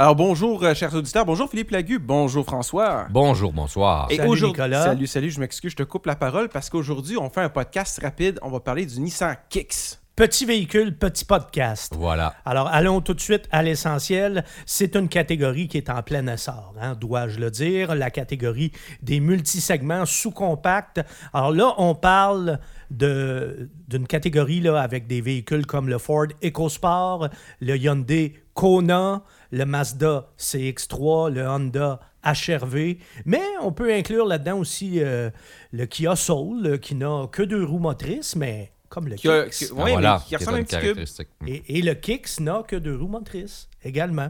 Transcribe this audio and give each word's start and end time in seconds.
Alors 0.00 0.16
bonjour, 0.16 0.64
euh, 0.64 0.72
chers 0.72 0.94
auditeurs. 0.94 1.26
Bonjour 1.26 1.46
Philippe 1.50 1.72
Lagu. 1.72 1.98
Bonjour 1.98 2.42
François. 2.46 3.06
Bonjour, 3.10 3.52
bonsoir. 3.52 4.06
Et 4.08 4.16
Salut, 4.16 4.30
aujourd'hui- 4.30 4.62
Nicolas. 4.62 4.82
Salut, 4.84 5.06
salut, 5.06 5.30
je 5.30 5.38
m'excuse, 5.40 5.72
je 5.72 5.76
te 5.76 5.82
coupe 5.82 6.06
la 6.06 6.16
parole 6.16 6.48
parce 6.48 6.70
qu'aujourd'hui, 6.70 7.18
on 7.18 7.28
fait 7.28 7.42
un 7.42 7.50
podcast 7.50 8.00
rapide. 8.02 8.38
On 8.40 8.48
va 8.48 8.60
parler 8.60 8.86
du 8.86 8.98
Nissan 8.98 9.36
Kicks. 9.50 9.98
Petit 10.16 10.46
véhicule, 10.46 10.96
petit 10.96 11.26
podcast. 11.26 11.92
Voilà. 11.98 12.34
Alors, 12.46 12.68
allons 12.68 13.02
tout 13.02 13.12
de 13.12 13.20
suite 13.20 13.46
à 13.52 13.62
l'essentiel. 13.62 14.44
C'est 14.64 14.96
une 14.96 15.08
catégorie 15.08 15.68
qui 15.68 15.76
est 15.76 15.90
en 15.90 16.02
plein 16.02 16.26
essor, 16.28 16.72
hein, 16.80 16.94
dois-je 16.98 17.38
le 17.38 17.50
dire, 17.50 17.94
la 17.94 18.10
catégorie 18.10 18.72
des 19.02 19.20
multisegments 19.20 20.06
sous-compacts. 20.06 21.00
Alors 21.34 21.52
là, 21.52 21.74
on 21.76 21.94
parle 21.94 22.58
de- 22.90 23.68
d'une 23.88 24.06
catégorie 24.06 24.60
là, 24.60 24.80
avec 24.80 25.06
des 25.06 25.20
véhicules 25.20 25.64
comme 25.66 25.88
le 25.88 25.98
Ford 25.98 26.26
EcoSport, 26.42 27.28
le 27.60 27.76
Hyundai 27.76 28.34
Kona, 28.60 29.22
le 29.52 29.64
Mazda 29.64 30.28
CX-3, 30.38 31.30
le 31.32 31.46
Honda 31.48 31.98
HRV, 32.22 32.96
mais 33.24 33.40
on 33.62 33.72
peut 33.72 33.90
inclure 33.90 34.26
là-dedans 34.26 34.58
aussi 34.58 35.00
euh, 35.02 35.30
le 35.72 35.86
Kia 35.86 36.14
Soul, 36.14 36.66
euh, 36.66 36.76
qui 36.76 36.94
n'a 36.94 37.26
que 37.32 37.42
deux 37.42 37.64
roues 37.64 37.78
motrices, 37.78 38.36
mais 38.36 38.70
comme 38.90 39.08
le 39.08 39.14
Qui, 39.16 39.30
a- 39.30 39.44
Kicks. 39.44 39.54
qui- 39.54 39.72
Ah, 39.74 39.82
ouais, 39.82 39.92
voilà, 39.92 40.18
mais 40.20 40.28
qui 40.28 40.36
ressemble 40.36 40.58
un 40.58 40.64
petit 40.64 40.76
cube. 40.78 40.98
Et, 41.46 41.78
et 41.78 41.82
le 41.82 41.94
Kicks 41.94 42.38
n'a 42.40 42.62
que 42.68 42.76
deux 42.76 42.96
roues 42.96 43.08
motrices 43.08 43.70
également. 43.82 44.28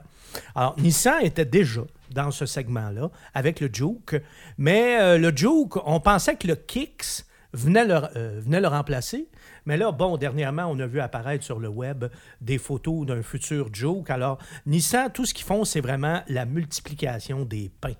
Alors, 0.55 0.79
Nissan 0.79 1.25
était 1.25 1.45
déjà 1.45 1.81
dans 2.13 2.31
ce 2.31 2.47
segment-là 2.47 3.11
avec 3.35 3.59
le 3.59 3.69
Juke, 3.73 4.23
mais 4.59 5.01
euh, 5.01 5.19
le 5.19 5.37
Juke, 5.37 5.77
on 5.85 5.99
pensait 5.99 6.37
que 6.37 6.47
le 6.47 6.55
Kicks 6.55 7.25
venait 7.53 7.85
le, 7.85 8.01
euh, 8.17 8.41
le 8.47 8.69
remplacer. 8.69 9.29
Mais 9.67 9.77
là, 9.77 9.93
bon, 9.93 10.17
dernièrement, 10.17 10.67
on 10.67 10.79
a 10.79 10.87
vu 10.87 11.01
apparaître 11.01 11.45
sur 11.45 11.59
le 11.59 11.69
web 11.69 12.07
des 12.41 12.59
photos 12.59 13.07
d'un 13.07 13.23
futur 13.23 13.69
Juke. 13.73 14.11
Alors, 14.11 14.39
Nissan, 14.67 15.11
tout 15.13 15.27
ce 15.27 15.35
qu'ils 15.35 15.47
font, 15.47 15.65
c'est 15.65 15.81
vraiment 15.81 16.23
la 16.29 16.45
multiplication 16.45 17.45
des 17.45 17.71
pains. 17.81 17.97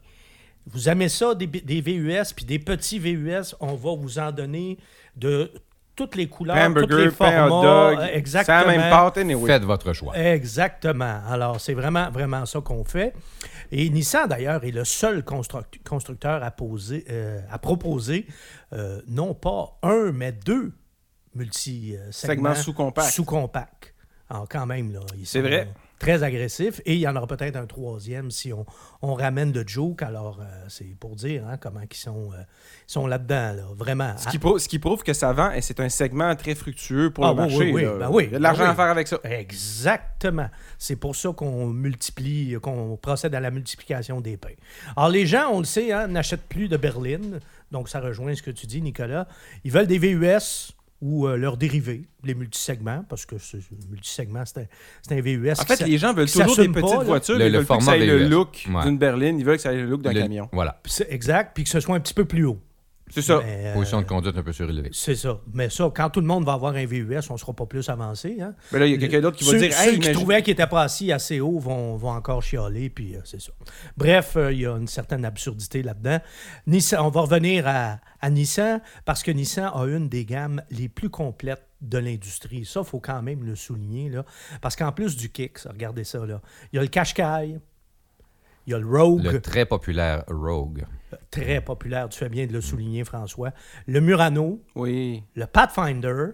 Vous 0.67 0.89
aimez 0.89 1.09
ça, 1.09 1.35
des, 1.35 1.47
des 1.47 1.81
VUS, 1.81 2.33
puis 2.35 2.45
des 2.45 2.59
petits 2.59 2.99
VUS, 2.99 3.55
on 3.61 3.75
va 3.75 3.95
vous 3.95 4.19
en 4.19 4.31
donner 4.31 4.79
de 5.17 5.51
toutes 6.05 6.17
les 6.17 6.29
couleurs, 6.29 6.57
tous 6.57 6.61
les 6.61 6.67
Hamburger, 6.67 7.13
pain, 7.15 7.45
hot 7.45 7.49
formats. 7.51 7.91
dog. 7.91 7.99
euh, 7.99 8.07
C'est 8.07 8.17
Exactement. 8.17 8.59
la 8.61 8.67
même 8.67 8.91
pâte, 8.91 9.19
anyway. 9.19 9.47
Faites 9.47 9.65
votre 9.65 9.93
choix. 9.93 10.17
Exactement. 10.17 11.21
Alors, 11.29 11.61
c'est 11.61 11.75
vraiment, 11.75 12.11
vraiment 12.11 12.47
ça 12.47 12.61
qu'on 12.63 12.85
fait. 12.85 13.13
Et 13.71 13.89
Nissan, 13.91 14.27
d'ailleurs, 14.27 14.65
est 14.65 14.71
le 14.71 14.85
seul 14.85 15.21
construct- 15.23 15.83
constructeur 15.89 16.43
à, 16.43 16.51
poser, 16.51 17.05
euh, 17.11 17.41
à 17.51 17.59
proposer 17.59 18.27
euh, 18.73 19.01
non 19.09 19.35
pas 19.35 19.79
un, 19.83 20.11
mais 20.13 20.33
deux 20.33 20.73
multi-segments 21.35 22.11
Segments 22.13 22.55
sous-compacts. 22.55 23.11
sous-compacts. 23.11 23.95
Alors, 24.29 24.47
quand 24.49 24.67
même, 24.67 24.93
là, 24.93 25.01
C'est 25.25 25.41
vrai. 25.43 25.69
Très 26.01 26.23
agressifs. 26.25 26.81
Et 26.87 26.95
il 26.95 27.01
y 27.01 27.07
en 27.07 27.15
aura 27.15 27.27
peut-être 27.29 27.57
un 27.57 27.67
troisième 27.67 28.31
si 28.31 28.53
on, 28.55 28.65
on 29.03 29.15
ramène 29.15 29.53
de 29.53 29.63
Juke. 29.69 30.03
Alors, 30.03 30.41
euh, 30.41 30.45
c'est 30.69 30.97
pour 30.99 31.15
dire 31.15 31.47
hein, 31.47 31.59
comment 31.59 31.81
ils 31.89 31.95
sont, 31.97 32.31
euh, 32.33 32.41
ils 32.89 32.93
sont 32.93 33.07
là-dedans, 33.07 33.53
là, 33.55 33.63
vraiment. 33.77 34.17
Ce 34.17 34.29
qui, 34.31 34.39
prouve, 34.39 34.59
ce 34.59 34.67
qui 34.67 34.79
prouve 34.79 35.03
que 35.03 35.13
ça 35.13 35.33
vend 35.35 35.53
et 35.53 35.61
c'est 35.61 35.79
un 35.79 35.91
segment 35.91 36.35
très 36.35 36.55
fructueux 36.55 37.11
pour 37.11 37.27
Ah, 37.27 37.29
le 37.29 37.35
oui, 37.35 37.41
marché. 37.41 37.57
oui, 37.59 37.73
oui. 37.75 37.83
là. 37.85 37.93
Ben 37.99 38.09
oui, 38.11 38.25
Il 38.29 38.33
y 38.33 38.35
a 38.35 38.39
de 38.39 38.43
l'argent 38.43 38.65
ben 38.65 38.71
à 38.71 38.75
faire 38.75 38.87
avec 38.87 39.09
ça. 39.09 39.21
Exactement. 39.25 40.49
C'est 40.79 40.97
pour 40.97 41.15
ça 41.15 41.33
qu'on 41.33 41.67
multiplie, 41.67 42.57
qu'on 42.63 42.97
procède 42.97 43.35
à 43.35 43.41
la 43.41 43.51
multiplication 43.51 44.23
des 44.23 44.39
pains. 44.39 44.49
Alors, 44.97 45.11
les 45.11 45.27
gens, 45.27 45.51
on 45.53 45.59
le 45.59 45.65
sait, 45.67 45.93
hein, 45.93 46.07
n'achètent 46.07 46.49
plus 46.49 46.69
de 46.69 46.79
berline. 46.79 47.41
Donc, 47.73 47.91
ça 47.91 48.01
rejoint 48.01 48.35
ce 48.35 48.43
que 48.43 48.51
tu 48.51 48.67
dis, 48.67 48.81
Nicolas. 48.81 49.29
Ils 49.65 49.71
veulent 49.71 49.87
des 49.87 49.99
VUS 49.99 50.73
ou 51.01 51.27
euh, 51.27 51.37
leurs 51.37 51.57
dérivés, 51.57 52.03
les 52.25 52.35
multisegments, 52.35 53.05
parce 53.09 53.25
que 53.25 53.39
ce 53.39 53.57
multisegment, 53.91 54.45
c'est 54.45 54.61
un, 54.61 54.67
c'est 55.03 55.19
un 55.19 55.21
VUS. 55.21 55.53
En 55.59 55.65
fait, 55.65 55.81
les 55.87 55.97
gens 55.99 56.13
veulent 56.13 56.31
toujours 56.31 56.57
des 56.57 56.69
petites 56.69 56.89
pas, 56.99 57.05
voitures. 57.05 57.39
Le- 57.39 57.47
ils 57.47 57.53
le 57.53 57.59
veulent 57.61 57.79
que 57.79 57.83
ça 57.85 57.97
ait 57.97 58.07
le 58.07 58.29
look 58.29 58.67
Ouais. 58.71 58.85
d'une 58.85 58.99
berline. 58.99 59.39
Ils 59.39 59.45
veulent 59.45 59.57
que 59.57 59.63
ça 59.63 59.73
ait 59.73 59.77
le 59.81 59.87
look 59.87 60.03
d'un 60.03 60.13
camion. 60.13 60.49
Voilà. 60.53 60.81
C'est 60.85 61.11
exact, 61.11 61.53
puis 61.55 61.65
que 61.65 61.71
ce 61.71 61.81
soit 61.81 61.95
un 61.97 62.01
petit 62.01 62.15
peu 62.15 62.25
plus 62.27 62.45
haut. 62.45 62.59
C'est 63.11 63.23
ça. 63.23 63.41
Mais, 63.45 63.67
euh, 63.67 63.75
Position 63.75 64.01
de 64.01 64.07
conduite 64.07 64.37
un 64.37 64.43
peu 64.43 64.53
surélevée. 64.53 64.91
c'est 64.93 65.15
ça. 65.17 65.41
Mais 65.53 65.69
ça, 65.69 65.91
quand 65.95 66.11
tout 66.11 66.21
le 66.21 66.27
monde 66.27 66.45
va 66.45 66.53
avoir 66.55 66.75
un 66.75 66.85
VUS, 66.87 67.19
on 67.31 67.35
ne 67.35 67.39
sera 67.39 67.53
pas 67.53 67.67
plus 67.67 67.89
avancé. 67.89 68.39
Hein? 68.41 68.55
Mais 68.73 68.79
là, 68.79 68.87
il 68.87 68.93
y 68.93 68.95
a 68.95 68.99
quelqu'un 68.99 69.21
d'autre 69.21 69.37
qui 69.37 69.45
va 69.45 69.51
ceux, 69.51 69.59
dire 69.59 69.73
ceux 69.73 69.83
Hey, 69.83 69.91
qui 69.91 69.97
imagine- 69.97 70.13
trouvaient 70.15 70.43
qu'ils 70.43 70.53
n'étaient 70.53 70.67
pas 70.67 70.83
assis 70.83 71.13
assez 71.13 71.41
haut 71.41 71.59
vont, 71.59 71.97
vont 71.97 72.11
encore 72.11 72.43
chialer, 72.43 72.89
puis 72.91 73.17
euh, 73.17 73.21
c'est 73.25 73.41
ça. 73.41 73.53
Bref, 73.97 74.35
euh, 74.37 74.53
il 74.53 74.61
y 74.61 74.67
a 74.67 74.77
une 74.77 74.87
certaine 74.89 75.25
absurdité 75.25 75.83
là-dedans. 75.83 76.19
Nissan, 76.67 77.01
on 77.05 77.11
va 77.11 77.23
revenir 77.23 77.67
à, 77.67 77.99
à 78.21 78.31
Nissan, 78.31 78.81
parce 79.05 79.23
que 79.23 79.31
Nissan 79.31 79.71
a 79.75 79.85
une 79.87 80.09
des 80.09 80.25
gammes 80.25 80.63
les 80.71 80.89
plus 80.89 81.11
complètes 81.11 81.67
de 81.81 81.99
l'industrie. 81.99 82.65
Ça, 82.65 82.81
il 82.81 82.87
faut 82.87 83.01
quand 83.01 83.23
même 83.23 83.43
le 83.45 83.57
souligner, 83.57 84.09
là. 84.11 84.25
parce 84.61 84.77
qu'en 84.77 84.93
plus 84.93 85.17
du 85.17 85.31
Kicks, 85.31 85.61
regardez 85.69 86.05
ça, 86.05 86.25
là, 86.27 86.41
il 86.73 86.77
y 86.77 86.79
a 86.79 86.83
le 86.83 86.89
Qashqai, 86.89 87.59
il 88.67 88.71
y 88.71 88.75
a 88.75 88.79
le 88.79 88.87
Rogue, 88.87 89.25
Le 89.25 89.41
très 89.41 89.65
populaire 89.65 90.23
Rogue. 90.29 90.85
Très 91.31 91.61
populaire, 91.61 92.09
tu 92.09 92.19
fais 92.19 92.29
bien 92.29 92.47
de 92.47 92.53
le 92.53 92.61
souligner, 92.61 93.05
François, 93.05 93.53
le 93.87 94.01
Murano, 94.01 94.63
Oui. 94.75 95.23
le 95.35 95.47
Pathfinder 95.47 96.27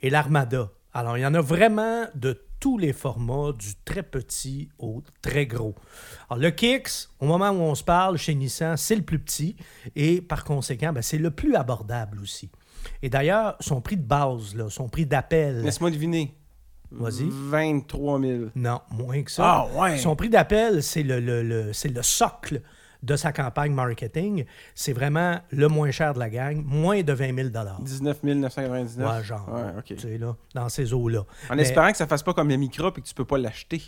et 0.00 0.10
l'Armada. 0.10 0.70
Alors, 0.94 1.18
il 1.18 1.20
y 1.20 1.26
en 1.26 1.34
a 1.34 1.40
vraiment 1.40 2.06
de 2.14 2.40
tous 2.60 2.76
les 2.78 2.92
formats, 2.92 3.52
du 3.52 3.74
très 3.84 4.02
petit 4.02 4.68
au 4.78 5.02
très 5.22 5.46
gros. 5.46 5.74
Alors, 6.28 6.42
le 6.42 6.50
Kicks, 6.50 7.08
au 7.20 7.26
moment 7.26 7.50
où 7.50 7.60
on 7.60 7.74
se 7.74 7.84
parle, 7.84 8.16
chez 8.16 8.34
Nissan, 8.34 8.76
c'est 8.76 8.96
le 8.96 9.02
plus 9.02 9.18
petit 9.20 9.54
et 9.94 10.20
par 10.20 10.42
conséquent, 10.44 10.92
ben, 10.92 11.02
c'est 11.02 11.18
le 11.18 11.30
plus 11.30 11.54
abordable 11.54 12.18
aussi. 12.20 12.50
Et 13.02 13.10
d'ailleurs, 13.10 13.54
son 13.60 13.80
prix 13.80 13.96
de 13.96 14.02
base, 14.02 14.54
là, 14.56 14.70
son 14.70 14.88
prix 14.88 15.06
d'appel, 15.06 15.62
Laisse-moi 15.62 15.90
deviner. 15.90 16.34
Vas-y. 16.90 17.28
23 17.30 18.20
000. 18.20 18.44
non, 18.56 18.80
moins 18.90 19.22
que 19.22 19.30
ça. 19.30 19.42
Ah, 19.44 19.68
ouais. 19.78 19.98
Son 19.98 20.16
prix 20.16 20.30
d'appel, 20.30 20.82
c'est 20.82 21.02
le, 21.02 21.20
le- 21.20 21.42
le- 21.42 21.72
c'est 21.74 21.90
le 21.90 22.02
socle 22.02 22.62
de 23.02 23.16
sa 23.16 23.32
campagne 23.32 23.72
marketing. 23.72 24.44
C'est 24.74 24.92
vraiment 24.92 25.38
le 25.50 25.68
moins 25.68 25.90
cher 25.90 26.14
de 26.14 26.18
la 26.18 26.30
gang, 26.30 26.62
moins 26.64 27.02
de 27.02 27.12
20 27.12 27.34
000 27.34 27.48
19 27.80 28.22
999. 28.22 29.16
Ouais, 29.18 29.24
genre. 29.24 29.48
Ouais, 29.52 29.62
OK. 29.78 29.84
Tu 29.84 29.98
sais, 29.98 30.18
là, 30.18 30.36
dans 30.54 30.68
ces 30.68 30.92
eaux-là. 30.92 31.24
En 31.50 31.56
Mais- 31.56 31.62
espérant 31.62 31.90
que 31.90 31.96
ça 31.96 32.06
fasse 32.06 32.22
pas 32.22 32.34
comme 32.34 32.48
le 32.48 32.56
micro 32.56 32.88
et 32.88 32.92
que 32.92 33.00
tu 33.00 33.14
peux 33.14 33.24
pas 33.24 33.38
l'acheter. 33.38 33.82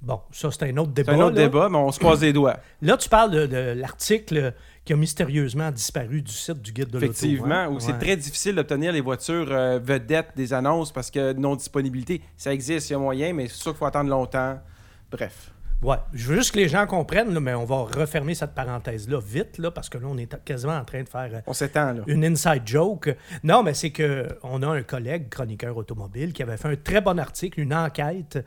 Bon, 0.00 0.20
ça, 0.30 0.50
c'est 0.52 0.62
un 0.70 0.76
autre 0.76 0.92
débat. 0.92 1.12
C'est 1.12 1.18
un 1.18 1.24
autre 1.24 1.36
là. 1.36 1.42
débat, 1.42 1.68
mais 1.68 1.78
on 1.78 1.90
se 1.90 1.98
croise 1.98 2.20
les 2.20 2.32
doigts. 2.32 2.56
Là, 2.82 2.96
tu 2.96 3.08
parles 3.08 3.32
de, 3.32 3.46
de 3.46 3.56
l'article 3.76 4.54
qui 4.84 4.92
a 4.92 4.96
mystérieusement 4.96 5.72
disparu 5.72 6.22
du 6.22 6.32
site 6.32 6.62
du 6.62 6.72
guide 6.72 6.88
de 6.88 6.98
l'auto. 6.98 7.12
Effectivement, 7.12 7.54
hein? 7.54 7.68
où 7.68 7.80
c'est 7.80 7.98
très 7.98 8.16
difficile 8.16 8.54
d'obtenir 8.54 8.92
les 8.92 9.00
voitures 9.00 9.48
euh, 9.50 9.80
vedettes 9.82 10.30
des 10.36 10.52
annonces 10.54 10.92
parce 10.92 11.10
que 11.10 11.32
non-disponibilité, 11.32 12.22
ça 12.36 12.54
existe, 12.54 12.88
il 12.88 12.92
y 12.92 12.96
a 12.96 12.98
moyen, 12.98 13.32
mais 13.32 13.48
c'est 13.48 13.56
sûr 13.56 13.72
qu'il 13.72 13.78
faut 13.78 13.86
attendre 13.86 14.08
longtemps. 14.08 14.60
Bref. 15.10 15.52
Ouais, 15.80 15.96
je 16.12 16.26
veux 16.26 16.36
juste 16.36 16.50
que 16.52 16.58
les 16.58 16.68
gens 16.68 16.86
comprennent, 16.86 17.32
là, 17.32 17.38
mais 17.38 17.54
on 17.54 17.64
va 17.64 17.76
refermer 17.82 18.34
cette 18.34 18.52
parenthèse-là 18.52 19.20
vite, 19.24 19.58
là, 19.58 19.70
parce 19.70 19.88
que 19.88 19.96
là, 19.98 20.06
on 20.08 20.18
est 20.18 20.44
quasiment 20.44 20.76
en 20.76 20.84
train 20.84 21.04
de 21.04 21.08
faire 21.08 21.30
euh, 21.32 21.40
On 21.46 21.52
s'étend, 21.52 21.92
là. 21.92 22.02
une 22.08 22.24
inside 22.24 22.62
joke. 22.64 23.14
Non, 23.44 23.62
mais 23.62 23.74
c'est 23.74 23.90
que 23.90 24.26
on 24.42 24.62
a 24.62 24.66
un 24.66 24.82
collègue, 24.82 25.28
chroniqueur 25.28 25.76
automobile, 25.76 26.32
qui 26.32 26.42
avait 26.42 26.56
fait 26.56 26.68
un 26.68 26.76
très 26.76 27.00
bon 27.00 27.18
article, 27.18 27.60
une 27.60 27.72
enquête 27.74 28.44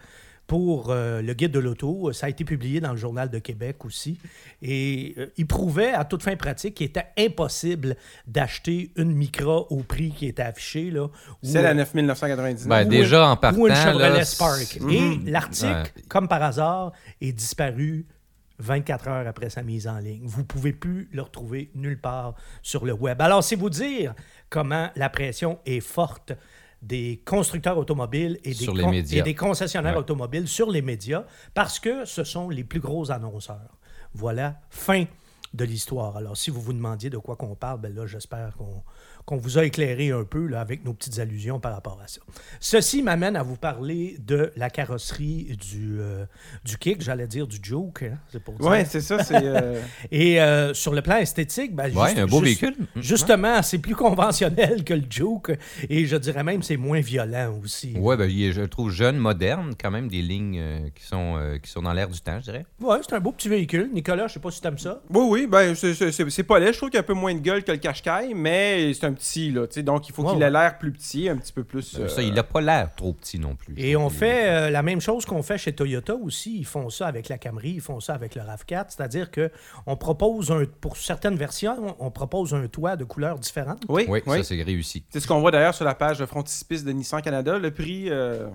pour 0.51 0.87
euh, 0.89 1.21
le 1.21 1.33
guide 1.33 1.53
de 1.53 1.59
l'auto. 1.59 2.11
Ça 2.11 2.25
a 2.25 2.29
été 2.29 2.43
publié 2.43 2.81
dans 2.81 2.91
le 2.91 2.97
Journal 2.97 3.29
de 3.29 3.39
Québec 3.39 3.85
aussi. 3.85 4.19
Et 4.61 5.13
euh, 5.17 5.27
il 5.37 5.47
prouvait 5.47 5.93
à 5.93 6.03
toute 6.03 6.23
fin 6.23 6.35
pratique 6.35 6.73
qu'il 6.75 6.87
était 6.87 7.05
impossible 7.17 7.95
d'acheter 8.27 8.91
une 8.97 9.13
Micra 9.13 9.59
au 9.71 9.77
prix 9.77 10.11
qui 10.11 10.25
était 10.25 10.41
affiché. 10.41 10.91
Là, 10.91 11.07
la 11.41 11.69
euh, 11.69 11.73
9 11.73 11.93
999. 11.93 12.67
Ben, 12.67 12.85
ou 12.85 12.89
déjà, 12.89 13.29
en 13.29 13.37
partant, 13.37 13.61
Ou 13.61 13.67
une 13.69 13.75
Chevrolet 13.75 14.09
là, 14.09 14.25
Spark. 14.25 14.75
Et 14.89 14.99
Mhm. 14.99 15.23
l'article, 15.29 15.71
Ouais. 15.95 16.03
comme 16.09 16.27
par 16.27 16.43
hasard, 16.43 16.91
est 17.21 17.31
disparu 17.31 18.05
24 18.59 19.07
heures 19.07 19.27
après 19.27 19.49
sa 19.49 19.63
mise 19.63 19.87
en 19.87 19.99
ligne. 19.99 20.23
Vous 20.25 20.41
ne 20.41 20.45
pouvez 20.45 20.73
plus 20.73 21.07
le 21.13 21.21
retrouver 21.21 21.71
nulle 21.75 21.97
part 22.01 22.35
sur 22.61 22.83
le 22.85 22.91
web. 22.91 23.21
Alors, 23.21 23.41
c'est 23.41 23.55
vous 23.55 23.69
dire 23.69 24.13
comment 24.49 24.89
la 24.97 25.07
pression 25.07 25.59
est 25.65 25.79
forte 25.79 26.33
des 26.81 27.21
constructeurs 27.25 27.77
automobiles 27.77 28.39
et 28.43 28.53
des, 28.53 28.65
con- 28.65 28.91
et 28.91 29.35
concessionnaires 29.35 29.93
Ouais. 29.93 29.99
automobiles 29.99 30.47
sur 30.47 30.71
les 30.71 30.81
médias 30.81 31.25
parce 31.53 31.79
que 31.79 32.05
ce 32.05 32.23
sont 32.23 32.49
les 32.49 32.63
plus 32.63 32.79
gros 32.79 33.11
annonceurs. 33.11 33.77
Voilà, 34.13 34.59
fin 34.69 35.05
de 35.53 35.65
l'histoire. 35.65 36.17
Alors, 36.17 36.35
si 36.37 36.49
vous 36.49 36.61
vous 36.61 36.73
demandiez 36.73 37.09
de 37.09 37.17
quoi 37.17 37.35
qu'on 37.35 37.55
parle, 37.55 37.79
ben 37.81 37.93
là, 37.93 38.05
j'espère 38.07 38.55
qu'on 38.57 38.81
qu'on 39.25 39.37
vous 39.37 39.57
a 39.57 39.65
éclairé 39.65 40.11
un 40.11 40.23
peu 40.23 40.45
là, 40.47 40.61
avec 40.61 40.83
nos 40.85 40.93
petites 40.93 41.19
allusions 41.19 41.59
par 41.59 41.73
rapport 41.73 41.99
à 42.03 42.07
ça. 42.07 42.21
Ceci 42.59 43.01
m'amène 43.03 43.35
à 43.35 43.43
vous 43.43 43.55
parler 43.55 44.17
de 44.25 44.51
la 44.55 44.69
carrosserie 44.69 45.57
du, 45.59 45.97
euh, 45.99 46.25
du 46.65 46.77
Kick, 46.77 47.01
j'allais 47.01 47.27
dire 47.27 47.47
du 47.47 47.57
Joke, 47.61 48.03
hein, 48.03 48.17
c'est 48.31 48.43
pour 48.43 48.55
dire. 48.55 48.67
Ouais, 48.69 48.85
c'est 48.85 49.01
ça, 49.01 49.23
c'est. 49.23 49.35
euh, 49.43 49.81
Et 50.11 50.41
euh, 50.41 50.73
sur 50.73 50.93
le 50.93 51.01
plan 51.01 51.17
esthétique, 51.17 51.75
ben, 51.75 51.91
Ouais, 51.95 52.07
juste- 52.09 52.19
un 52.19 52.25
beau 52.25 52.43
juste- 52.43 52.61
véhicule. 52.61 52.85
Mm. 52.95 53.01
Justement, 53.01 53.61
c'est 53.61 53.77
plus 53.79 53.95
conventionnel 53.95 54.83
que 54.83 54.93
le 54.93 55.03
Juke 55.09 55.51
et 55.89 56.05
je 56.05 56.15
dirais 56.15 56.43
même 56.43 56.63
c'est 56.63 56.77
moins 56.77 56.99
violent 57.01 57.59
aussi. 57.63 57.93
Ouais, 57.97 58.17
ben, 58.17 58.29
il 58.29 58.43
est, 58.43 58.51
je 58.53 58.61
le 58.61 58.67
trouve 58.67 58.91
jeune, 58.91 59.17
moderne, 59.17 59.73
quand 59.79 59.91
même, 59.91 60.07
des 60.07 60.21
lignes 60.21 60.59
euh, 60.59 60.79
qui, 60.95 61.03
sont, 61.05 61.35
euh, 61.37 61.57
qui 61.57 61.69
sont 61.69 61.81
dans 61.81 61.93
l'air 61.93 62.09
du 62.09 62.19
temps, 62.21 62.37
je 62.39 62.45
dirais. 62.45 62.65
Ouais, 62.81 62.97
c'est 63.01 63.15
un 63.15 63.19
beau 63.19 63.31
petit 63.31 63.49
véhicule. 63.49 63.89
Nicolas, 63.93 64.27
je 64.27 64.33
sais 64.33 64.39
pas 64.39 64.51
si 64.51 64.61
tu 64.61 64.67
aimes 64.67 64.77
ça. 64.77 65.01
Oui, 65.09 65.25
oui, 65.29 65.47
ben, 65.47 65.75
c'est- 65.75 66.11
c'est 66.11 66.43
pas 66.43 66.59
laid. 66.59 66.73
Je 66.73 66.77
trouve 66.77 66.89
qu'il 66.89 66.97
y 66.97 66.99
a 66.99 67.01
un 67.01 67.03
peu 67.05 67.13
moins 67.13 67.33
de 67.33 67.39
gueule 67.39 67.63
que 67.63 67.71
le 67.71 67.77
Qashqai, 67.77 68.33
mais 68.35 68.93
c'est 68.93 69.05
un 69.05 69.10
un 69.11 69.13
petit, 69.13 69.51
là. 69.51 69.67
tu 69.67 69.73
sais, 69.75 69.83
Donc, 69.83 70.07
il 70.09 70.13
faut 70.13 70.23
Ouais, 70.23 70.29
qu'il 70.31 70.39
ouais. 70.39 70.45
ait 70.47 70.51
l'air 70.51 70.77
plus 70.77 70.91
petit, 70.91 71.29
un 71.29 71.37
petit 71.37 71.53
peu 71.53 71.63
plus. 71.63 71.95
Ben, 71.99 72.07
Ça, 72.07 72.21
euh, 72.21 72.23
il 72.23 72.33
n'a 72.33 72.43
pas 72.43 72.61
l'air 72.61 72.89
trop 72.95 73.13
petit 73.13 73.37
non 73.39 73.55
plus. 73.55 73.73
Et 73.77 73.95
on 73.95 74.09
fait 74.09 74.49
euh, 74.49 74.69
la 74.69 74.81
même 74.83 75.01
chose 75.01 75.25
qu'on 75.25 75.43
fait 75.43 75.57
chez 75.57 75.73
Toyota 75.73 76.15
aussi. 76.15 76.57
Ils 76.59 76.65
font 76.65 76.89
ça 76.89 77.07
avec 77.07 77.29
la 77.29 77.37
Camry, 77.37 77.71
ils 77.71 77.81
font 77.81 77.99
ça 77.99 78.13
avec 78.13 78.35
le 78.35 78.41
RAV4. 78.41 78.85
C'est-à-dire 78.89 79.29
que 79.31 79.51
on 79.85 79.95
propose, 79.95 80.51
un, 80.51 80.63
pour 80.79 80.97
certaines 80.97 81.35
versions, 81.35 81.95
on 81.99 82.11
propose 82.11 82.53
un 82.53 82.67
toit 82.67 82.95
de 82.95 83.03
couleurs 83.03 83.37
différentes. 83.39 83.83
Oui, 83.89 84.05
Oui, 84.07 84.21
oui. 84.25 84.37
ça, 84.37 84.43
c'est 84.43 84.61
réussi. 84.63 85.03
C'est 85.09 85.19
ce 85.19 85.27
qu'on 85.27 85.39
voit 85.41 85.51
d'ailleurs 85.51 85.75
sur 85.75 85.85
la 85.85 85.95
page 85.95 86.19
de 86.19 86.25
frontispice 86.25 86.83
de 86.83 86.91
Nissan 86.91 87.21
Canada. 87.21 87.57
Le 87.57 87.71
prix, 87.71 88.09
euh, 88.09 88.47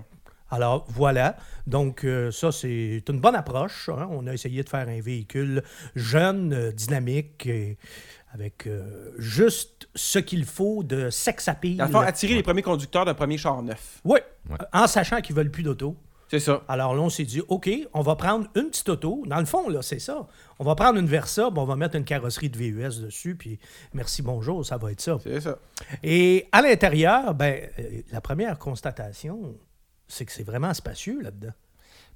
Alors 0.49 0.85
voilà, 0.89 1.35
donc 1.65 2.03
euh, 2.05 2.31
ça 2.31 2.51
c'est 2.51 3.03
une 3.09 3.19
bonne 3.19 3.35
approche. 3.35 3.89
hein. 3.89 4.07
On 4.11 4.27
a 4.27 4.33
essayé 4.33 4.63
de 4.63 4.69
faire 4.69 4.87
un 4.87 5.01
véhicule 5.01 5.61
jeune, 5.95 6.53
euh, 6.53 6.71
dynamique, 6.71 7.45
et 7.47 7.77
avec 8.33 8.65
euh, 8.67 9.11
juste 9.17 9.89
ce 9.95 10.19
qu'il 10.19 10.45
faut 10.45 10.83
de 10.83 11.09
sex 11.09 11.47
appeal. 11.47 11.77
dans 11.77 11.85
le 11.85 11.91
fond, 11.91 11.99
attirer 11.99 12.35
les 12.35 12.43
premiers 12.43 12.61
conducteurs 12.61 13.03
d'un 13.05 13.13
premier 13.13 13.37
char 13.37 13.61
neuf. 13.61 13.99
Oui, 14.05 14.19
Ouais. 14.49 14.57
en 14.73 14.87
sachant 14.87 15.19
qu'ils 15.21 15.35
veulent 15.35 15.51
plus 15.51 15.63
d'auto. 15.63 15.97
C'est 16.29 16.39
ça. 16.41 16.61
Alors 16.67 16.93
là, 16.93 17.01
on 17.01 17.09
s'est 17.09 17.23
dit, 17.23 17.41
OK, 17.47 17.69
on 17.93 18.01
va 18.01 18.15
prendre 18.17 18.47
une 18.55 18.69
petite 18.69 18.89
auto. 18.89 19.23
Dans 19.27 19.39
le 19.39 19.45
fond, 19.45 19.69
là, 19.69 19.81
c'est 19.81 19.99
ça. 19.99 20.27
On 20.59 20.65
va 20.65 20.75
prendre 20.75 20.99
une 20.99 21.07
Versa, 21.07 21.49
on 21.55 21.63
va 21.65 21.75
mettre 21.77 21.95
une 21.95 22.03
carrosserie 22.03 22.49
de 22.49 22.57
VUS 22.57 22.99
dessus, 23.01 23.35
puis 23.35 23.59
merci, 23.93 24.21
bonjour, 24.21 24.65
ça 24.65 24.75
va 24.75 24.91
être 24.91 24.99
ça. 24.99 25.17
C'est 25.23 25.39
ça. 25.39 25.57
Et 26.03 26.49
à 26.51 26.61
l'intérieur, 26.61 27.33
ben, 27.33 27.69
la 28.11 28.19
première 28.19 28.59
constatation, 28.59 29.55
c'est 30.07 30.25
que 30.25 30.31
c'est 30.31 30.43
vraiment 30.43 30.73
spacieux 30.73 31.21
là-dedans. 31.21 31.53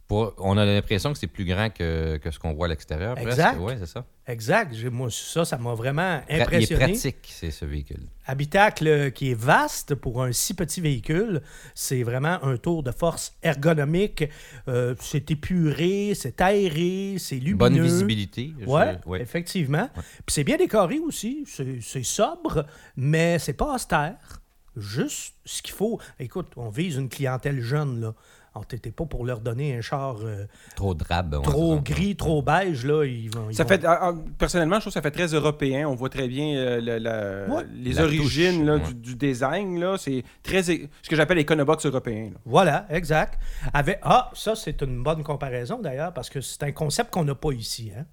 Pour- 0.08 0.34
on 0.40 0.58
a 0.58 0.66
l'impression 0.66 1.14
que 1.14 1.20
c'est 1.20 1.28
plus 1.28 1.46
grand 1.46 1.70
que, 1.70 2.18
que 2.18 2.32
ce 2.32 2.38
qu'on 2.40 2.52
voit 2.54 2.66
à 2.66 2.70
l'extérieur. 2.70 3.18
Exact. 3.18 3.58
Oui, 3.62 3.74
c'est 3.80 3.86
ça. 3.86 4.06
Exact. 4.28 4.74
Moi, 4.92 5.08
ça, 5.10 5.46
ça 5.46 5.58
m'a 5.58 5.74
vraiment 5.74 6.18
Pra- 6.18 6.24
Il 6.30 6.36
est 6.36 6.42
impressionné. 6.42 6.84
pratique, 6.86 7.30
c'est 7.30 7.50
ce 7.52 7.64
véhicule. 7.64 8.08
Habitacle 8.26 8.88
euh, 8.88 9.10
qui 9.10 9.32
est 9.32 9.40
vaste 9.40 9.96
pour 9.96 10.22
un 10.22 10.34
si 10.34 10.54
petit 10.54 10.82
véhicule. 10.82 11.42
C'est 11.76 12.04
vraiment 12.04 12.44
un 12.44 12.58
tour 12.58 12.84
de 12.84 12.92
force 12.92 13.34
ergonomique. 13.42 14.26
Euh, 14.68 14.96
c'est 15.00 15.32
épuré, 15.32 16.12
c'est 16.14 16.42
aéré, 16.42 17.16
c'est 17.18 17.36
lumineux. 17.36 17.56
Bonne 17.58 17.80
visibilité. 17.82 18.54
je- 18.60 18.66
Ouais, 18.66 18.98
ouais. 19.06 19.22
effectivement. 19.22 19.90
Puis 19.96 20.04
c'est 20.28 20.44
bien 20.44 20.58
décoré 20.58 21.00
aussi. 21.00 21.46
C'est 21.48 21.80
c'est 21.82 22.04
sobre, 22.04 22.66
mais 22.98 23.40
c'est 23.40 23.54
pas 23.54 23.76
austère. 23.76 24.41
Juste 24.78 25.36
ce 25.46 25.62
qu'il 25.62 25.74
faut. 25.74 26.00
Écoute, 26.20 26.48
on 26.56 26.70
vise 26.70 26.96
une 26.96 27.10
clientèle 27.10 27.60
jeune, 27.62 28.00
là. 28.02 28.14
Alors, 28.54 28.66
t'étais 28.66 28.92
pas 28.92 29.06
pour 29.06 29.26
leur 29.26 29.40
donner 29.40 29.78
un 29.78 29.82
char 29.82 30.18
euh, 30.24 30.46
Trop 30.76 30.94
drabe. 30.94 31.36
on 31.40 31.42
trop 31.42 31.80
gris, 31.80 32.18
trop 32.18 32.42
beige, 32.42 32.86
là. 32.86 33.06
Ils 33.06 33.30
vont, 33.30 33.50
ils 33.50 33.56
Ça 33.56 33.64
vont- 33.64 33.70
fait, 33.70 33.86
ah, 33.86 34.00
ah, 34.02 34.14
personnellement, 34.38 34.76
je 34.76 34.82
trouve 34.82 34.92
que 34.92 35.00
ça 35.00 35.02
fait 35.02 35.12
très 35.12 35.28
européen. 35.28 35.88
On 35.88 35.96
voit 35.96 36.10
très 36.10 36.28
bien 36.28 36.58
euh, 36.58 36.82
le- 36.82 36.98
la- 36.98 37.54
Ouais. 37.54 37.64
les 37.74 37.94
La 37.94 38.04
origines 38.04 38.58
touche, 38.60 38.66
là, 38.68 38.74
ouais. 38.76 38.80
du, 38.82 38.94
du 38.94 39.16
design. 39.16 39.80
là. 39.80 39.98
C'est 39.98 40.24
très 40.44 40.64
ce 40.64 40.74
que 41.08 41.16
j'appelle 41.16 41.38
l'Econobox 41.38 41.86
européen. 41.86 42.26
là. 42.34 42.40
Voilà, 42.44 42.88
exact. 42.90 43.40
Avec... 43.74 44.00
Ah, 44.04 44.30
ça, 44.34 44.54
c'est 44.56 44.82
une 44.82 45.02
bonne 45.02 45.24
comparaison 45.24 45.80
d'ailleurs, 45.80 46.12
parce 46.14 46.30
que 46.30 46.42
c'est 46.42 46.64
un 46.64 46.74
concept 46.74 47.10
qu'on 47.14 47.24
n'a 47.24 47.36
pas 47.36 47.54
ici. 47.54 47.92
hein. 47.98 48.04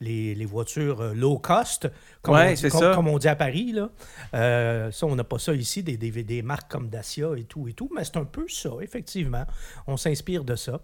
Les, 0.00 0.34
les 0.34 0.44
voitures 0.46 1.00
euh, 1.02 1.12
low 1.14 1.38
cost, 1.38 1.88
comme, 2.22 2.34
Ouais, 2.34 2.48
on 2.48 2.50
dit, 2.52 2.56
c'est 2.56 2.70
comme- 2.70 2.80
ça. 2.80 2.92
comme 2.94 3.08
on 3.08 3.18
dit 3.18 3.28
à 3.28 3.36
Paris. 3.36 3.72
Là. 3.72 3.90
Euh, 4.34 4.90
ça, 4.90 5.06
on 5.06 5.14
n'a 5.14 5.24
pas 5.24 5.38
ça 5.38 5.52
ici, 5.54 5.82
des, 5.82 5.96
des, 5.98 6.10
des 6.10 6.40
marques 6.42 6.70
comme 6.70 6.88
Dacia 6.88 7.28
et 7.36 7.44
tout 7.44 7.68
et 7.68 7.74
tout, 7.74 7.90
mais 7.94 8.04
c'est 8.04 8.16
un 8.16 8.24
peu 8.24 8.46
ça, 8.48 8.70
effectivement. 8.80 9.44
On 9.86 9.96
s'inspire 9.98 10.44
de 10.44 10.56
ça. 10.56 10.80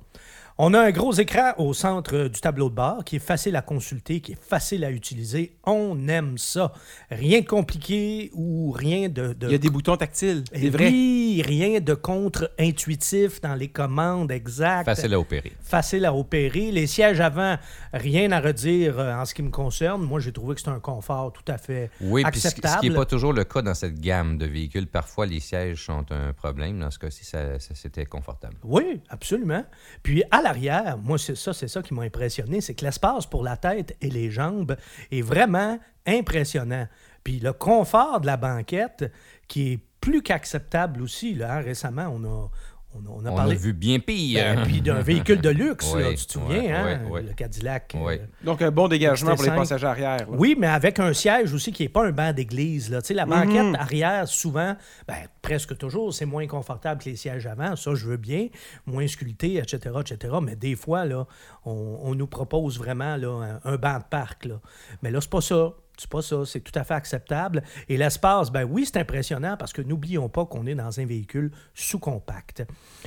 On 0.59 0.73
a 0.73 0.81
un 0.81 0.91
gros 0.91 1.13
écran 1.13 1.53
au 1.59 1.75
centre 1.75 2.15
euh, 2.17 2.29
du 2.31 2.41
tableau 2.41 2.71
de 2.71 2.75
bord 2.75 3.05
qui 3.05 3.17
est 3.17 3.19
facile 3.19 3.57
à 3.57 3.63
consulter, 3.63 4.21
qui 4.21 4.33
est 4.33 4.41
facile 4.43 4.85
à 4.85 4.91
utiliser. 4.91 5.57
On 5.65 6.09
aime 6.09 6.39
ça. 6.39 6.73
Rien 7.11 7.41
de 7.41 7.47
compliqué 7.47 8.31
ou 8.35 8.71
rien 8.71 9.09
de... 9.11 9.35
de 9.35 9.47
Il 9.49 9.53
y 9.53 9.55
a 9.55 9.59
des 9.59 9.69
boutons 9.71 9.97
tactiles, 9.99 10.45
Eh 10.53 10.61
des 10.61 10.71
vrais. 10.71 10.89
Oui, 10.89 11.26
rien 11.43 11.81
de 11.81 11.95
contre-intuitif 11.95 13.41
dans 13.41 13.55
les 13.55 13.69
commandes 13.69 14.31
exactes. 14.31 14.85
Facile 14.87 15.15
à 15.15 15.21
opérer. 15.21 15.53
Facile 15.61 16.05
à 16.05 16.15
opérer. 16.15 16.71
Les 16.71 16.87
sièges 16.87 17.21
avant, 17.21 17.57
rien 17.93 18.31
à 18.33 18.41
redire 18.41 18.99
euh, 18.99 19.15
en 19.15 19.25
ce 19.25 19.35
qui 19.35 19.43
me 19.43 19.51
concerne. 19.51 20.03
Moi, 20.03 20.21
j'ai 20.21 20.33
trouvé 20.33 20.55
que 20.55 20.61
c'est 20.61 20.69
un 20.71 20.81
confort 20.81 21.33
tout 21.33 21.45
à 21.51 21.59
fait 21.59 21.91
Oui, 22.01 22.23
puis 22.25 22.41
ce, 22.41 22.43
ce 22.43 22.49
acceptable. 22.49 22.81
qui 22.81 22.91
n'est 22.91 22.97
pas 22.97 23.07
toujours 23.07 23.33
le 23.33 23.45
cas 23.45 23.63
dans 23.63 23.75
cette 23.75 23.99
gamme 24.01 24.39
de 24.39 24.47
véhicules. 24.47 24.87
Parfois, 24.87 25.27
les 25.27 25.41
sièges 25.41 25.85
sont 25.85 26.05
un 26.11 26.33
problème. 26.33 26.79
Dans 26.81 26.91
ce 26.91 26.99
cas-ci, 26.99 27.25
ça, 27.25 27.59
ça- 27.59 27.75
c'était 27.75 28.07
confortable. 28.07 28.55
Oui, 28.65 29.01
absolument. 29.09 29.65
Puis 30.03 30.23
à 30.31 30.43
l'arrière, 30.43 30.99
moi, 30.99 31.19
c'est 31.19 31.37
ça, 31.37 31.53
c'est 31.53 31.69
ça 31.69 31.83
qui 31.83 31.95
m'a 31.95 32.03
impressionné, 32.03 32.61
c'est 32.61 32.75
que 32.75 32.85
l'espace 32.85 33.27
pour 33.27 33.43
la 33.43 33.57
tête 33.57 33.97
et 34.01 34.11
les 34.11 34.31
jambes 34.31 34.77
est 35.11 35.23
vraiment 35.23 35.79
impressionnant. 36.07 36.87
Puis 37.25 37.41
le 37.41 37.53
confort 37.53 38.21
de 38.21 38.27
la 38.27 38.37
banquette, 38.37 39.11
qui 39.49 39.73
est 39.73 39.81
plus 40.11 40.23
qu'acceptable 40.23 41.03
aussi. 41.03 41.35
Là, 41.35 41.55
hein. 41.57 41.61
Récemment, 41.61 42.07
on 42.15 42.23
a, 42.25 42.49
on 42.95 42.99
a, 43.05 43.09
on 43.11 43.27
a 43.27 43.31
On 43.33 43.35
parlé 43.37 43.57
a 43.57 43.59
vu 43.59 43.73
bien 43.73 43.99
pire. 43.99 44.41
ben, 44.55 44.63
puis 44.63 44.81
d'un 44.81 45.01
véhicule 45.01 45.41
de 45.41 45.49
luxe, 45.51 45.93
là, 45.95 46.11
tu 46.17 46.25
te 46.27 46.33
souviens, 46.33 46.63
ouais, 46.63 46.95
hein, 46.95 47.01
le 47.27 47.33
Cadillac. 47.35 47.95
euh. 47.97 48.17
Donc, 48.45 48.63
un 48.63 48.71
bon 48.71 48.87
dégagement 48.89 49.35
pour 49.35 49.43
les 49.45 49.51
XT5. 49.51 49.57
passagers 49.57 49.87
arrière. 49.87 50.17
là. 50.19 50.27
Oui, 50.29 50.55
mais 50.59 50.69
avec 50.69 51.01
un 51.01 51.13
siège 51.13 51.53
aussi 51.53 51.73
qui 51.73 51.83
n'est 51.83 51.89
pas 51.89 52.07
un 52.07 52.13
banc 52.13 52.33
d'église. 52.33 52.89
là. 52.91 53.03
Tu 53.03 53.09
sais, 53.09 53.15
la 53.15 53.27
banquette 53.27 53.65
Mhm. 53.67 53.75
arrière, 53.75 54.29
souvent, 54.29 54.77
ben, 55.09 55.17
presque 55.43 55.77
toujours, 55.77 56.15
c'est 56.15 56.25
moins 56.25 56.47
confortable 56.47 57.03
que 57.03 57.11
les 57.11 57.17
sièges 57.17 57.47
avant. 57.47 57.75
Ça, 57.77 57.95
je 57.97 58.07
veux 58.07 58.17
bien. 58.17 58.47
Moins 58.87 59.07
sculpté, 59.09 59.57
etc., 59.57 59.79
etc. 60.01 60.35
Mais 60.41 60.55
des 60.57 60.77
fois, 60.77 61.05
là, 61.05 61.27
on, 61.65 61.99
on 62.03 62.15
nous 62.15 62.29
propose 62.29 62.79
vraiment 62.79 63.17
là, 63.17 63.59
un, 63.65 63.73
un 63.73 63.77
banc 63.77 63.99
de 63.99 64.05
parc. 64.09 64.45
Là. 64.47 64.61
Mais 65.03 65.11
là, 65.11 65.21
c'est 65.21 65.29
pas 65.31 65.41
ça. 65.43 65.73
C'est 65.97 66.11
pas 66.11 66.23
ça, 66.23 66.45
c'est 66.45 66.61
tout 66.61 66.77
à 66.79 66.85
fait 66.85 66.95
acceptable. 66.95 67.63
Et 67.89 67.97
l'espace, 67.97 68.51
ben 68.51 68.65
oui, 68.65 68.85
c'est 68.87 68.99
impressionnant 68.99 69.57
parce 69.57 69.73
que 69.73 69.83
n'oublions 69.83 70.29
pas 70.29 70.45
qu'on 70.45 70.67
est 70.67 70.75
dans 70.75 71.01
un 71.01 71.07
véhicule 71.07 71.51
sous-compact. 71.75 72.65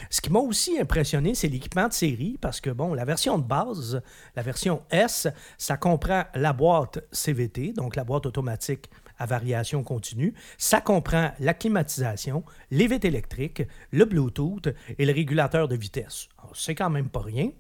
Ce 0.10 0.22
qui 0.22 0.32
m'a 0.32 0.40
aussi 0.40 0.80
impressionné, 0.80 1.36
c'est 1.36 1.48
l'équipement 1.48 1.88
de 1.88 1.94
série 1.94 2.38
parce 2.42 2.62
que, 2.62 2.70
bon, 2.70 2.94
la 2.94 3.06
version 3.06 3.38
de 3.38 3.44
base, 3.44 4.02
la 4.36 4.42
version 4.42 4.82
S, 4.90 5.28
ça 5.58 5.78
comprend 5.78 6.24
la 6.34 6.54
boîte 6.54 7.00
CVT, 7.12 7.74
donc 7.74 7.96
la 7.96 8.04
boîte 8.04 8.26
automatique 8.26 8.90
à 9.20 9.26
variation 9.26 9.84
continue. 9.84 10.34
Ça 10.58 10.82
comprend 10.82 11.32
la 11.40 11.54
climatisation, 11.54 12.44
les 12.72 12.88
vitres 12.88 13.06
électriques, 13.06 13.64
le 13.92 14.06
Bluetooth 14.06 14.70
et 14.98 15.06
le 15.06 15.14
régulateur 15.14 15.68
de 15.68 15.76
vitesse. 15.76 16.30
C'est 16.54 16.76
quand 16.76 16.90
même 16.90 17.10
pas 17.10 17.22
rien. 17.22 17.52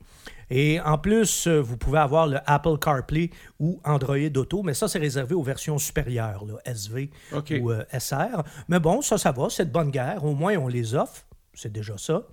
Et 0.49 0.79
en 0.81 0.97
plus, 0.97 1.47
euh, 1.47 1.59
vous 1.61 1.77
pouvez 1.77 1.99
avoir 1.99 2.25
le 2.27 2.39
Apple 2.45 2.77
CarPlay 2.81 3.29
ou 3.59 3.79
Android 3.83 4.17
Auto, 4.35 4.63
mais 4.63 4.73
ça, 4.73 4.87
c'est 4.87 4.99
réservé 4.99 5.35
aux 5.35 5.43
versions 5.43 5.77
supérieures, 5.77 6.43
là, 6.45 6.55
SV 6.65 7.11
ou 7.61 7.71
euh, 7.71 7.83
SR. 7.97 8.43
Mais 8.67 8.79
bon, 8.79 9.01
ça, 9.01 9.17
ça 9.17 9.31
va, 9.31 9.49
c'est 9.49 9.65
de 9.65 9.71
bonne 9.71 9.91
guerre. 9.91 10.23
Au 10.25 10.33
moins, 10.33 10.55
on 10.57 10.67
les 10.67 10.95
offre. 10.95 11.25
C'est 11.53 11.71
déjà 11.71 11.97
ça. 11.97 12.23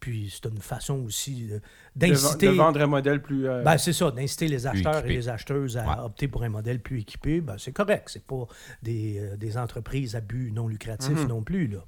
Puis, 0.00 0.30
c'est 0.34 0.50
une 0.50 0.60
façon 0.60 1.00
aussi 1.06 1.48
euh, 1.50 1.60
De, 1.96 2.08
d'inciter. 2.08 2.48
de 2.48 2.52
vendre 2.52 2.78
un 2.82 2.86
modèle 2.86 3.22
plus. 3.22 3.48
euh, 3.48 3.62
Ben, 3.62 3.78
c'est 3.78 3.94
ça, 3.94 4.10
d'inciter 4.10 4.48
les 4.48 4.66
acheteurs 4.66 5.06
et 5.06 5.08
les 5.08 5.28
acheteuses 5.30 5.78
à 5.78 5.84
Ouais. 5.86 6.04
opter 6.04 6.28
pour 6.28 6.42
un 6.42 6.50
modèle 6.50 6.80
plus 6.80 7.00
équipé. 7.00 7.40
Ben, 7.40 7.56
c'est 7.56 7.72
correct. 7.72 8.10
C'est 8.12 8.26
pas 8.26 8.46
des, 8.82 9.18
euh, 9.18 9.36
des 9.38 9.56
entreprises 9.56 10.14
à 10.16 10.20
but 10.20 10.50
non 10.52 10.68
lucratif 10.68 11.18
Mhm. 11.20 11.28
non 11.28 11.42
plus. 11.42 11.68
Là. 11.68 11.78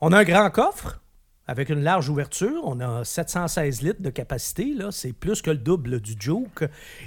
On 0.00 0.12
a 0.12 0.18
un 0.18 0.24
grand 0.24 0.50
coffre 0.50 1.00
avec 1.46 1.68
une 1.68 1.82
large 1.82 2.08
ouverture. 2.08 2.62
On 2.64 2.80
a 2.80 3.04
716 3.04 3.82
litres 3.82 4.02
de 4.02 4.10
capacité. 4.10 4.74
C'est 4.90 5.12
plus 5.12 5.42
que 5.42 5.50
le 5.50 5.58
double 5.58 6.00
du 6.00 6.14
Juke. 6.18 6.64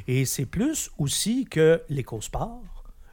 Et 0.08 0.26
c'est 0.26 0.46
plus 0.46 0.92
aussi 0.98 1.46
que 1.46 1.82
l'EcoSport, 1.90 2.64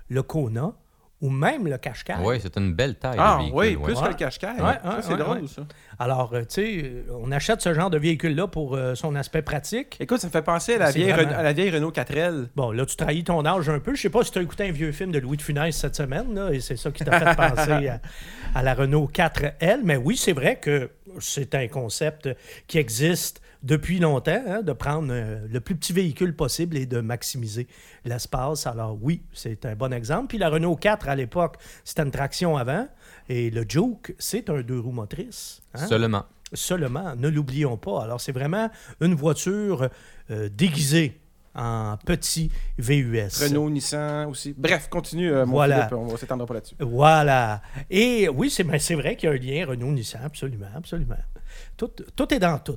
le 0.09 0.23
Kona 0.23 0.75
ou 1.23 1.31
même 1.31 1.67
le 1.67 1.79
Qashqai. 1.79 2.15
Oui, 2.23 2.39
c'est 2.43 2.57
une 2.59 2.75
belle 2.75 2.97
taille. 2.97 3.17
ah 3.19 3.37
de 3.39 3.43
véhicule, 3.45 3.59
oui, 3.59 3.77
ouais. 3.77 3.83
plus 3.85 4.01
que 4.01 4.09
le 4.09 4.15
Qashqai. 4.15 4.47
Ouais, 4.61 4.75
c'est 5.01 5.13
ouais, 5.13 5.17
drôle, 5.19 5.39
ouais. 5.43 5.47
ça. 5.49 5.63
Alors, 5.99 6.35
euh, 6.35 6.41
tu 6.41 6.47
sais, 6.51 6.81
euh, 6.85 7.03
on 7.23 7.33
achète 7.33 7.63
ce 7.63 7.73
genre 7.73 7.89
de 7.89 7.97
véhicule-là 7.99 8.47
pour 8.49 8.75
euh, 8.77 8.95
son 8.95 9.15
aspect 9.15 9.41
pratique. 9.41 9.97
Écoute, 9.99 10.21
ça 10.21 10.27
me 10.27 10.33
fait 10.33 10.43
penser 10.43 10.75
à 10.75 10.79
la, 10.79 10.93
C'est 10.93 10.99
vieille, 10.99 11.13
vraiment- 11.13 11.33
à 11.37 11.43
la 11.43 11.53
vieille 11.55 11.71
Renault 11.71 11.91
4L. 11.91 12.49
Bon, 12.55 12.71
là, 12.71 12.85
tu 12.85 12.97
trahis 12.97 13.25
ton 13.25 13.45
âge 13.47 13.69
un 13.71 13.79
peu. 13.79 13.95
Je 13.95 14.03
sais 14.03 14.11
pas 14.11 14.23
si 14.25 14.31
tu 14.31 14.39
as 14.39 14.43
écouté 14.43 14.69
un 14.69 14.73
vieux 14.73 14.93
film 14.93 15.11
de 15.11 15.19
Louis 15.19 15.39
de 15.39 15.43
Funès 15.43 15.75
cette 15.75 15.97
semaine, 15.97 16.35
là, 16.35 16.51
et 16.53 16.61
c'est 16.61 16.77
ça 16.77 16.91
qui 16.91 17.03
t'a 17.03 17.19
fait 17.19 17.37
penser 17.57 17.89
à, 17.89 18.01
à 18.55 18.63
la 18.63 18.75
Renault 18.75 19.11
4L. 19.13 19.81
Mais 19.85 19.97
oui, 19.97 20.17
c'est 20.19 20.35
vrai 20.35 20.57
que 20.57 20.91
c'est 21.19 21.55
un 21.55 21.67
concept 21.69 22.29
qui 22.67 22.77
existe 22.77 23.41
depuis 23.67 23.99
longtemps, 23.99 24.43
hein, 24.47 24.63
de 24.63 24.73
prendre 24.73 25.09
euh, 25.11 25.47
le 25.51 25.61
plus 25.61 25.75
petit 25.75 25.93
véhicule 25.93 26.35
possible 26.35 26.77
et 26.77 26.87
de 26.87 27.01
maximiser 27.01 27.67
l'espace. 28.05 28.67
Alors 28.67 28.97
oui, 29.03 29.23
c'est 29.33 29.67
un 29.67 29.75
bon 29.75 29.93
exemple. 29.93 30.29
Puis 30.29 30.39
la 30.39 30.49
Renault 30.49 30.77
4, 30.77 31.09
à 31.09 31.15
l'époque, 31.17 31.57
c'était 31.85 32.03
une 32.03 32.11
traction 32.11 32.57
avant. 32.57 32.87
Et 33.29 33.51
le 33.51 33.65
Juke, 33.69 34.15
c'est 34.19 34.49
un 34.51 34.61
deux 34.63 34.79
roues 34.79 34.93
motrices. 34.93 35.61
hein? 35.75 35.87
Seulement. 35.87 36.25
seulement, 36.53 37.17
ne 37.17 37.29
l'oublions 37.29 37.77
pas. 37.77 38.05
Alors, 38.05 38.21
c'est 38.21 38.33
vraiment 38.33 38.71
une 39.01 39.15
voiture 39.15 39.89
euh, 40.31 40.49
déguisée 40.49 41.21
en 41.59 41.97
petit 42.05 42.51
VUS. 42.79 43.43
Renault, 43.43 43.71
Nissan 43.71 44.29
aussi. 44.29 44.55
Bref, 44.57 44.89
continue, 44.89 45.33
euh, 45.33 45.45
mon 45.47 45.53
Voilà. 45.53 45.89
Philippe. 45.89 45.95
On 45.95 46.07
va 46.07 46.17
s'étendre 46.19 46.47
pas 46.47 46.55
là-dessus. 46.55 46.77
Voilà. 46.79 47.63
Et 47.91 48.29
oui, 48.29 48.51
c'est 48.51 48.63
ben, 48.63 48.79
c'est 48.79 48.95
vrai 48.95 49.17
qu'il 49.17 49.29
y 49.29 49.33
a 49.33 49.35
un 49.35 49.39
lien 49.39 49.67
Renault-Nissan, 49.67 50.21
absolument, 50.23 50.67
absolument. 50.77 51.17
Tout, 51.77 51.91
tout 52.15 52.33
est 52.35 52.39
dans 52.39 52.59
tout. 52.59 52.77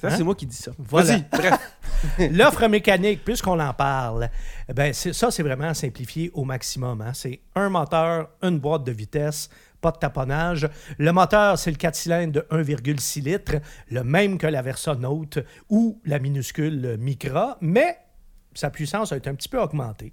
Ça, 0.00 0.08
Hein? 0.08 0.14
c'est 0.16 0.22
moi 0.24 0.34
qui 0.34 0.46
dis 0.46 0.56
ça. 0.56 0.70
Voilà. 0.78 1.16
L'offre 2.30 2.66
mécanique, 2.68 3.24
puisqu'on 3.24 3.58
en 3.58 3.74
parle, 3.74 4.30
ben 4.72 4.92
c'est- 4.92 5.12
ça, 5.12 5.30
c'est 5.30 5.42
vraiment 5.42 5.74
simplifié 5.74 6.30
au 6.34 6.44
maximum. 6.44 7.00
hein. 7.00 7.12
C'est 7.14 7.40
un 7.54 7.68
moteur, 7.68 8.30
une 8.42 8.58
boîte 8.60 8.84
de 8.84 8.92
vitesse, 8.92 9.48
pas 9.80 9.90
de 9.90 9.98
taponnage. 9.98 10.68
Le 10.98 11.12
moteur, 11.12 11.58
c'est 11.58 11.70
le 11.70 11.76
4 11.76 11.94
cylindres 11.96 12.32
de 12.32 12.46
1,6 12.50 13.20
litres, 13.22 13.56
le 13.90 14.04
même 14.04 14.38
que 14.38 14.46
la 14.46 14.62
Versa 14.62 14.94
Note 14.94 15.38
ou 15.68 16.00
la 16.04 16.18
minuscule 16.20 16.96
Micra, 16.98 17.58
mais 17.60 17.98
sa 18.54 18.70
puissance 18.70 19.12
a 19.12 19.16
été 19.16 19.28
un 19.30 19.34
petit 19.34 19.48
peu 19.48 19.60
augmentée. 19.60 20.12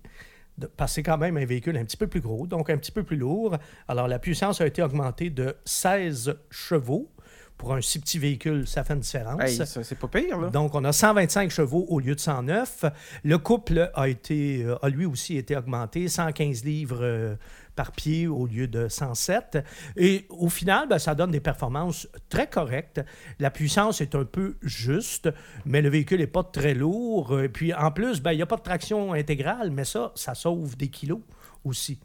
De- 0.58 0.68
Parce 0.68 0.92
que 0.92 0.96
c'est 0.96 1.04
quand 1.04 1.18
même 1.18 1.38
un 1.38 1.46
véhicule 1.46 1.75
un 1.77 1.84
petit 1.84 1.98
peu 1.98 2.08
plus 2.08 2.22
gros, 2.22 2.48
donc 2.48 2.70
un 2.70 2.77
petit 2.77 2.92
peu 2.92 3.04
plus 3.04 3.18
lourd. 3.18 3.58
Alors, 3.88 4.08
la 4.08 4.20
puissance 4.20 4.62
a 4.62 4.65
été 4.68 4.82
augmentée 4.82 5.30
de 5.30 5.56
16 5.65 6.36
chevaux. 6.50 7.12
Pour 7.58 7.74
un 7.74 7.82
si 7.82 8.00
petit 8.00 8.20
véhicule, 8.20 8.68
ça 8.68 8.84
fait 8.84 8.94
une 8.94 9.00
différence. 9.00 9.42
Hey, 9.42 9.62
c'est 9.66 9.98
pas 9.98 10.08
pire, 10.08 10.40
là. 10.40 10.50
Donc, 10.50 10.76
on 10.76 10.84
a 10.84 10.92
125 10.92 11.50
chevaux 11.50 11.86
au 11.88 12.00
lieu 12.00 12.14
de 12.14 12.20
109. 12.20 12.86
Le 13.24 13.38
couple 13.38 13.92
a, 13.94 14.10
été, 14.10 14.64
euh, 14.64 14.76
a 14.82 14.90
lui 14.90 15.06
aussi 15.06 15.38
été 15.38 15.56
augmenté, 15.56 16.10
115 16.10 16.66
livres 16.66 17.00
euh, 17.02 17.36
par 17.76 17.94
pied 17.94 18.28
au 18.28 18.46
lieu 18.46 18.68
de 18.68 18.90
107. 18.90 19.60
Et 19.96 20.26
au 20.30 20.50
final, 20.50 20.90
ben, 20.90 21.00
ça 21.00 21.16
donne 21.16 21.32
des 21.32 21.40
performances 21.40 22.10
très 22.28 22.48
correctes. 22.48 23.02
La 23.40 23.52
puissance 23.52 24.02
est 24.02 24.16
un 24.16 24.26
peu 24.26 24.58
juste, 24.62 25.30
mais 25.66 25.82
le 25.82 25.90
véhicule 25.90 26.20
n'est 26.20 26.28
pas 26.28 26.44
très 26.44 26.74
lourd. 26.74 27.40
Et 27.40 27.50
puis, 27.50 27.74
en 27.74 27.92
plus, 27.92 28.22
ben, 28.22 28.34
il 28.34 28.38
n'y 28.38 28.44
a 28.44 28.48
pas 28.48 28.58
de 28.58 28.64
traction 28.64 29.14
intégrale, 29.14 29.72
mais 29.72 29.86
ça, 29.86 30.12
ça 30.16 30.36
sauve 30.36 30.76
des 30.76 30.90
kilos 30.90 31.22
aussi. 31.64 32.00